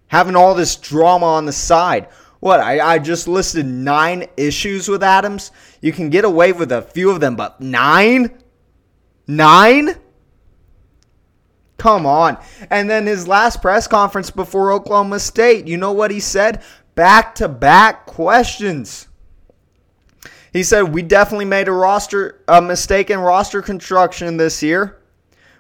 Having 0.07 0.37
all 0.37 0.55
this 0.55 0.77
drama 0.77 1.27
on 1.27 1.47
the 1.47 1.53
side. 1.53 2.09
What? 2.39 2.61
I, 2.61 2.79
I 2.79 2.99
just 3.01 3.27
listed 3.27 3.67
nine 3.67 4.27
issues 4.37 4.89
with 4.89 5.03
Adams. 5.03 5.51
You 5.81 5.91
can 5.91 6.11
get 6.11 6.25
away 6.25 6.53
with 6.53 6.71
a 6.71 6.83
few 6.83 7.11
of 7.11 7.19
them, 7.19 7.35
but 7.35 7.61
nine? 7.61 8.41
Nine? 9.27 9.97
Come 11.87 12.05
on. 12.05 12.37
And 12.69 12.91
then 12.91 13.07
his 13.07 13.29
last 13.29 13.63
press 13.63 13.87
conference 13.87 14.29
before 14.29 14.73
Oklahoma 14.73 15.21
State, 15.21 15.69
you 15.69 15.77
know 15.77 15.93
what 15.93 16.11
he 16.11 16.19
said? 16.19 16.65
Back 16.97 17.37
to 17.37 17.47
back 17.47 18.07
questions. 18.07 19.07
He 20.53 20.65
said, 20.65 20.93
We 20.93 21.03
definitely 21.03 21.45
made 21.45 21.69
a 21.69 21.73
roster, 21.73 22.43
a 22.49 22.61
mistake 22.61 23.09
in 23.09 23.21
roster 23.21 23.63
construction 23.63 24.37
this 24.37 24.65
year. 24.65 25.01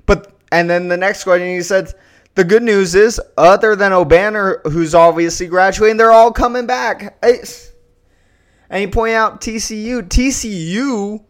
But, 0.05 0.33
and 0.51 0.69
then 0.69 0.89
the 0.89 0.97
next 0.97 1.23
question, 1.23 1.47
he 1.47 1.62
said, 1.62 1.95
The 2.35 2.43
good 2.43 2.65
news 2.65 2.97
is, 2.97 3.21
other 3.39 3.77
than 3.77 3.93
Obanor, 3.93 4.69
who's 4.73 4.97
obviously 4.97 5.47
graduating, 5.47 5.97
they're 5.97 6.11
all 6.11 6.33
coming 6.33 6.67
back. 6.67 7.23
And 7.23 8.81
he 8.81 8.89
pointed 8.89 9.15
out 9.15 9.41
TCU. 9.41 10.03
TCU 10.03 11.25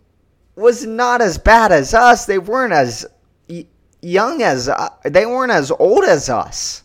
was 0.55 0.87
not 0.87 1.21
as 1.21 1.37
bad 1.37 1.71
as 1.71 1.93
us. 1.93 2.25
They 2.25 2.39
weren't 2.39 2.73
as 2.73 3.05
young 4.03 4.43
as 4.43 4.69
uh, 4.69 4.89
they 5.05 5.27
weren't 5.27 5.53
as 5.53 5.71
old 5.71 6.05
as 6.05 6.29
us. 6.29 6.83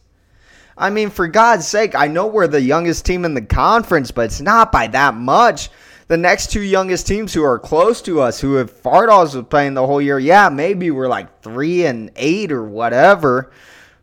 I 0.77 0.89
mean, 0.89 1.09
for 1.09 1.27
God's 1.27 1.67
sake, 1.67 1.93
I 1.95 2.07
know 2.07 2.27
we're 2.27 2.47
the 2.47 2.61
youngest 2.61 3.05
team 3.05 3.25
in 3.25 3.33
the 3.33 3.41
conference, 3.41 4.11
but 4.11 4.25
it's 4.25 4.41
not 4.41 4.71
by 4.71 4.87
that 4.87 5.13
much. 5.13 5.69
The 6.07 6.17
next 6.17 6.51
two 6.51 6.61
youngest 6.61 7.07
teams 7.07 7.33
who 7.33 7.43
are 7.43 7.59
close 7.59 8.01
to 8.03 8.19
us, 8.19 8.41
who 8.41 8.55
have 8.55 8.71
Fardaws 8.81 9.35
was 9.35 9.45
playing 9.49 9.75
the 9.75 9.85
whole 9.85 10.01
year, 10.01 10.19
yeah, 10.19 10.49
maybe 10.49 10.91
we're 10.91 11.07
like 11.07 11.41
three 11.41 11.85
and 11.85 12.11
eight 12.15 12.51
or 12.51 12.63
whatever, 12.63 13.51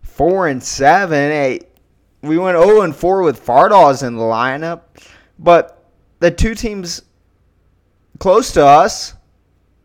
four 0.02 0.48
and 0.48 0.62
seven, 0.62 1.32
eight. 1.32 1.64
We 2.22 2.38
went 2.38 2.58
0 2.58 2.82
and 2.82 2.94
4 2.94 3.22
with 3.22 3.44
Fardaws 3.44 4.06
in 4.06 4.16
the 4.16 4.22
lineup, 4.22 4.82
but 5.38 5.84
the 6.18 6.30
two 6.30 6.54
teams 6.54 7.02
close 8.18 8.52
to 8.52 8.64
us 8.64 9.14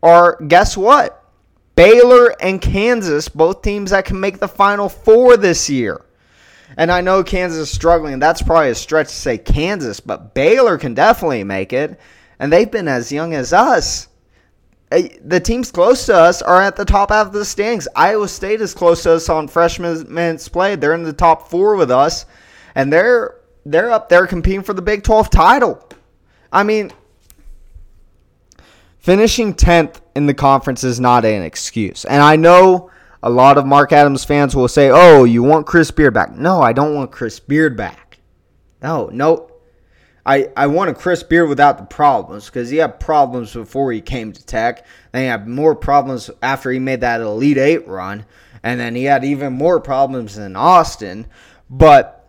are 0.02 0.40
guess 0.48 0.76
what? 0.76 1.23
Baylor 1.76 2.34
and 2.40 2.60
Kansas, 2.60 3.28
both 3.28 3.62
teams 3.62 3.90
that 3.90 4.04
can 4.04 4.20
make 4.20 4.38
the 4.38 4.48
Final 4.48 4.88
Four 4.88 5.36
this 5.36 5.68
year. 5.68 6.04
And 6.76 6.90
I 6.90 7.00
know 7.00 7.22
Kansas 7.22 7.60
is 7.60 7.70
struggling. 7.70 8.18
That's 8.18 8.42
probably 8.42 8.70
a 8.70 8.74
stretch 8.74 9.08
to 9.08 9.14
say 9.14 9.38
Kansas, 9.38 10.00
but 10.00 10.34
Baylor 10.34 10.78
can 10.78 10.94
definitely 10.94 11.44
make 11.44 11.72
it. 11.72 11.98
And 12.38 12.52
they've 12.52 12.70
been 12.70 12.88
as 12.88 13.12
young 13.12 13.34
as 13.34 13.52
us. 13.52 14.08
Eh, 14.90 15.08
the 15.24 15.40
teams 15.40 15.70
close 15.70 16.06
to 16.06 16.14
us 16.14 16.42
are 16.42 16.60
at 16.60 16.76
the 16.76 16.84
top 16.84 17.10
half 17.10 17.28
of 17.28 17.32
the 17.32 17.44
standings. 17.44 17.88
Iowa 17.94 18.28
State 18.28 18.60
is 18.60 18.74
close 18.74 19.02
to 19.04 19.12
us 19.12 19.28
on 19.28 19.48
freshman 19.48 20.12
minutes 20.12 20.48
played. 20.48 20.80
They're 20.80 20.94
in 20.94 21.02
the 21.02 21.12
top 21.12 21.48
four 21.48 21.76
with 21.76 21.90
us, 21.90 22.26
and 22.74 22.92
they're 22.92 23.36
they're 23.66 23.90
up 23.90 24.08
there 24.08 24.26
competing 24.26 24.62
for 24.62 24.74
the 24.74 24.82
Big 24.82 25.02
12 25.02 25.30
title. 25.30 25.88
I 26.52 26.62
mean, 26.64 26.92
finishing 28.98 29.54
10th 29.54 30.00
in 30.14 30.26
the 30.26 30.34
conference 30.34 30.84
is 30.84 31.00
not 31.00 31.24
an 31.24 31.42
excuse. 31.42 32.04
And 32.04 32.22
I 32.22 32.36
know 32.36 32.90
a 33.22 33.30
lot 33.30 33.58
of 33.58 33.66
Mark 33.66 33.92
Adams 33.92 34.24
fans 34.24 34.54
will 34.54 34.68
say, 34.68 34.90
oh, 34.92 35.24
you 35.24 35.42
want 35.42 35.66
Chris 35.66 35.90
Beard 35.90 36.14
back. 36.14 36.36
No, 36.36 36.60
I 36.60 36.72
don't 36.72 36.94
want 36.94 37.10
Chris 37.10 37.40
Beard 37.40 37.76
back. 37.76 38.18
No, 38.82 39.08
no. 39.12 39.50
I, 40.26 40.50
I 40.56 40.66
want 40.68 40.90
a 40.90 40.94
Chris 40.94 41.22
Beard 41.22 41.48
without 41.48 41.76
the 41.78 41.84
problems 41.84 42.46
because 42.46 42.70
he 42.70 42.78
had 42.78 42.98
problems 43.00 43.52
before 43.52 43.92
he 43.92 44.00
came 44.00 44.32
to 44.32 44.44
Tech. 44.46 44.86
Then 45.12 45.22
he 45.22 45.28
had 45.28 45.46
more 45.46 45.74
problems 45.74 46.30
after 46.42 46.70
he 46.70 46.78
made 46.78 47.02
that 47.02 47.20
Elite 47.20 47.58
Eight 47.58 47.86
run. 47.86 48.24
And 48.62 48.80
then 48.80 48.94
he 48.94 49.04
had 49.04 49.24
even 49.24 49.52
more 49.52 49.80
problems 49.80 50.38
in 50.38 50.56
Austin. 50.56 51.26
But 51.68 52.24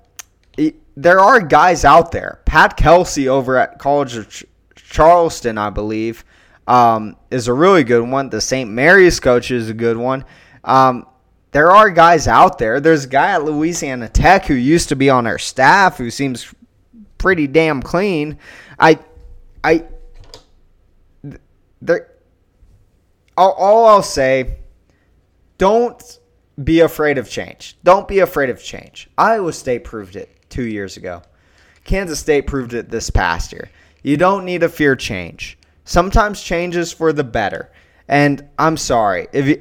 there 0.98 1.20
are 1.20 1.40
guys 1.40 1.86
out 1.86 2.12
there. 2.12 2.42
Pat 2.46 2.78
Kelsey 2.78 3.28
over 3.28 3.58
at 3.58 3.80
College 3.80 4.16
of 4.16 4.30
Ch- 4.30 4.46
Charleston, 4.76 5.58
I 5.58 5.70
believe, 5.70 6.24
um, 6.68 7.16
is 7.32 7.48
a 7.48 7.54
really 7.54 7.84
good 7.84 8.08
one. 8.08 8.30
The 8.30 8.42
St. 8.42 8.70
Mary's 8.70 9.20
coach 9.20 9.52
is 9.52 9.70
a 9.70 9.74
good 9.74 9.98
one. 9.98 10.26
Um, 10.64 11.06
there 11.52 11.72
are 11.72 11.90
guys 11.90 12.28
out 12.28 12.58
there. 12.58 12.80
There's 12.80 13.06
a 13.06 13.08
guy 13.08 13.32
at 13.32 13.46
Louisiana 13.46 14.10
Tech 14.10 14.46
who 14.46 14.56
used 14.56 14.90
to 14.90 14.96
be 14.96 15.10
on 15.10 15.26
our 15.28 15.38
staff 15.38 15.98
who 15.98 16.12
seems 16.12 16.54
pretty 17.18 17.48
damn 17.48 17.82
clean. 17.82 18.40
I, 18.80 19.00
I, 19.64 19.86
there. 21.82 22.12
All, 23.38 23.52
all 23.54 23.86
I'll 23.86 24.04
say, 24.04 24.58
don't 25.58 26.20
be 26.64 26.82
afraid 26.82 27.18
of 27.18 27.30
change. 27.30 27.78
Don't 27.84 28.08
be 28.08 28.20
afraid 28.20 28.50
of 28.50 28.62
change. 28.62 29.10
Iowa 29.18 29.54
State 29.54 29.84
proved 29.84 30.16
it 30.16 30.30
two 30.50 30.64
years 30.64 30.98
ago. 30.98 31.22
Kansas 31.84 32.20
State 32.20 32.48
proved 32.48 32.74
it 32.74 32.90
this 32.90 33.10
past 33.10 33.52
year. 33.52 33.70
You 34.04 34.18
don't 34.18 34.46
need 34.46 34.62
to 34.62 34.70
fear 34.70 34.96
change 34.96 35.58
sometimes 35.86 36.42
changes 36.42 36.92
for 36.92 37.14
the 37.14 37.24
better. 37.24 37.72
And 38.08 38.48
I'm 38.60 38.78
sorry 38.78 39.28
if 39.32 39.48
you, 39.48 39.58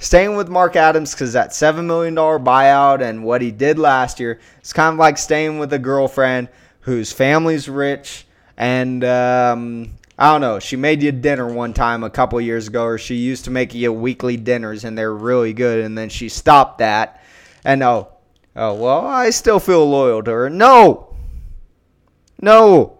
staying 0.00 0.36
with 0.36 0.48
Mark 0.48 0.74
Adams 0.74 1.12
because 1.12 1.34
that 1.34 1.54
seven 1.54 1.86
million 1.86 2.14
dollar 2.14 2.38
buyout 2.38 3.02
and 3.02 3.22
what 3.22 3.42
he 3.42 3.50
did 3.50 3.78
last 3.78 4.18
year, 4.18 4.40
it's 4.58 4.72
kind 4.72 4.94
of 4.94 4.98
like 4.98 5.18
staying 5.18 5.58
with 5.58 5.72
a 5.72 5.78
girlfriend 5.78 6.48
whose 6.80 7.12
family's 7.12 7.68
rich 7.68 8.26
and 8.56 9.04
um, 9.04 9.90
I 10.20 10.32
don't 10.32 10.42
know. 10.42 10.58
She 10.58 10.76
made 10.76 11.02
you 11.02 11.12
dinner 11.12 11.50
one 11.50 11.72
time 11.72 12.04
a 12.04 12.10
couple 12.10 12.38
years 12.42 12.68
ago, 12.68 12.84
or 12.84 12.98
she 12.98 13.14
used 13.14 13.46
to 13.46 13.50
make 13.50 13.72
you 13.72 13.90
weekly 13.90 14.36
dinners, 14.36 14.84
and 14.84 14.96
they're 14.96 15.14
really 15.14 15.54
good. 15.54 15.82
And 15.82 15.96
then 15.96 16.10
she 16.10 16.28
stopped 16.28 16.76
that, 16.78 17.22
and 17.64 17.82
oh, 17.82 18.08
oh 18.54 18.74
well, 18.74 19.06
I 19.06 19.30
still 19.30 19.58
feel 19.58 19.88
loyal 19.88 20.22
to 20.24 20.30
her. 20.30 20.50
No, 20.50 21.16
no, 22.42 22.99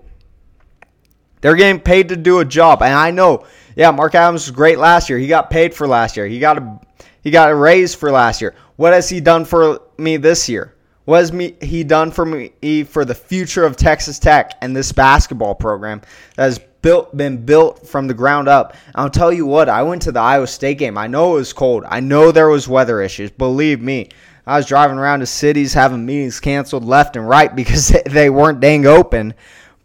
they're 1.40 1.56
getting 1.56 1.80
paid 1.80 2.08
to 2.10 2.16
do 2.16 2.40
a 2.40 2.44
job. 2.44 2.82
And 2.82 2.94
I 2.94 3.10
know, 3.10 3.46
yeah, 3.76 3.90
Mark 3.90 4.14
Adams 4.14 4.46
was 4.46 4.54
great 4.54 4.78
last 4.78 5.08
year. 5.08 5.18
He 5.18 5.26
got 5.26 5.50
paid 5.50 5.74
for 5.74 5.86
last 5.86 6.16
year. 6.16 6.26
He 6.26 6.38
got 6.38 6.58
a 6.58 6.80
he 7.22 7.30
got 7.30 7.50
a 7.50 7.54
raise 7.54 7.94
for 7.94 8.10
last 8.10 8.40
year. 8.40 8.54
What 8.76 8.92
has 8.92 9.08
he 9.08 9.20
done 9.20 9.44
for 9.44 9.82
me 9.98 10.16
this 10.16 10.48
year? 10.48 10.74
What 11.04 11.18
has 11.18 11.32
me, 11.32 11.56
he 11.60 11.84
done 11.84 12.10
for 12.10 12.24
me 12.24 12.84
for 12.84 13.04
the 13.04 13.14
future 13.14 13.64
of 13.64 13.76
Texas 13.76 14.18
Tech 14.18 14.52
and 14.62 14.74
this 14.74 14.92
basketball 14.92 15.54
program 15.54 16.00
that 16.36 16.44
has 16.44 16.60
built 16.82 17.14
been 17.14 17.44
built 17.44 17.86
from 17.86 18.06
the 18.06 18.14
ground 18.14 18.48
up? 18.48 18.74
I'll 18.94 19.10
tell 19.10 19.32
you 19.32 19.44
what, 19.44 19.68
I 19.68 19.82
went 19.82 20.02
to 20.02 20.12
the 20.12 20.20
Iowa 20.20 20.46
State 20.46 20.78
game. 20.78 20.96
I 20.96 21.08
know 21.08 21.32
it 21.32 21.38
was 21.38 21.52
cold. 21.52 21.84
I 21.86 22.00
know 22.00 22.32
there 22.32 22.48
was 22.48 22.68
weather 22.68 23.02
issues. 23.02 23.30
Believe 23.30 23.82
me. 23.82 24.08
I 24.46 24.56
was 24.56 24.66
driving 24.66 24.98
around 24.98 25.20
to 25.20 25.26
cities 25.26 25.74
having 25.74 26.06
meetings 26.06 26.40
canceled 26.40 26.84
left 26.84 27.16
and 27.16 27.28
right 27.28 27.54
because 27.56 27.88
they 28.06 28.30
weren't 28.30 28.60
dang 28.60 28.86
open. 28.86 29.34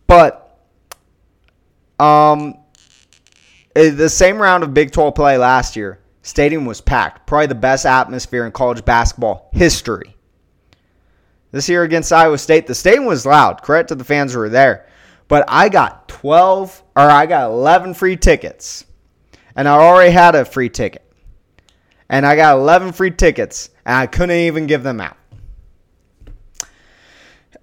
But 0.07 0.44
um, 1.99 2.55
uh, 3.75 3.91
the 3.91 4.09
same 4.09 4.41
round 4.41 4.63
of 4.63 4.73
Big 4.73 4.91
12 4.91 5.15
play 5.15 5.37
last 5.37 5.75
year, 5.75 5.99
stadium 6.21 6.65
was 6.65 6.81
packed. 6.81 7.27
Probably 7.27 7.47
the 7.47 7.55
best 7.55 7.85
atmosphere 7.85 8.45
in 8.45 8.51
college 8.51 8.83
basketball 8.85 9.49
history. 9.53 10.15
This 11.51 11.69
year 11.69 11.83
against 11.83 12.11
Iowa 12.11 12.37
State, 12.37 12.67
the 12.67 12.75
stadium 12.75 13.05
was 13.05 13.25
loud. 13.25 13.61
Credit 13.61 13.87
to 13.89 13.95
the 13.95 14.03
fans 14.03 14.33
who 14.33 14.39
were 14.39 14.49
there. 14.49 14.87
But 15.27 15.45
I 15.47 15.69
got 15.69 16.07
12 16.09 16.83
or 16.95 17.01
I 17.01 17.25
got 17.25 17.49
11 17.49 17.93
free 17.93 18.17
tickets. 18.17 18.85
And 19.55 19.67
I 19.67 19.77
already 19.77 20.11
had 20.11 20.35
a 20.35 20.43
free 20.43 20.69
ticket. 20.69 21.01
And 22.09 22.25
I 22.25 22.35
got 22.35 22.57
11 22.57 22.91
free 22.91 23.11
tickets 23.11 23.69
and 23.85 23.95
I 23.95 24.07
couldn't 24.07 24.35
even 24.35 24.67
give 24.67 24.83
them 24.83 24.99
out. 24.99 25.17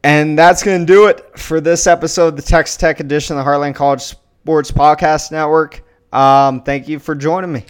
And 0.03 0.37
that's 0.37 0.62
going 0.62 0.81
to 0.81 0.92
do 0.92 1.07
it 1.07 1.38
for 1.38 1.61
this 1.61 1.87
episode, 1.87 2.29
of 2.29 2.37
the 2.37 2.42
Texas 2.42 2.77
Tech 2.77 2.99
edition 2.99 3.37
of 3.37 3.45
the 3.45 3.51
Heartland 3.51 3.75
College 3.75 4.14
Sports 4.42 4.72
Podcast 4.72 5.31
Network. 5.31 5.85
Um, 6.12 6.62
thank 6.64 6.88
you 6.88 6.98
for 6.98 7.14
joining 7.14 7.52
me. 7.52 7.64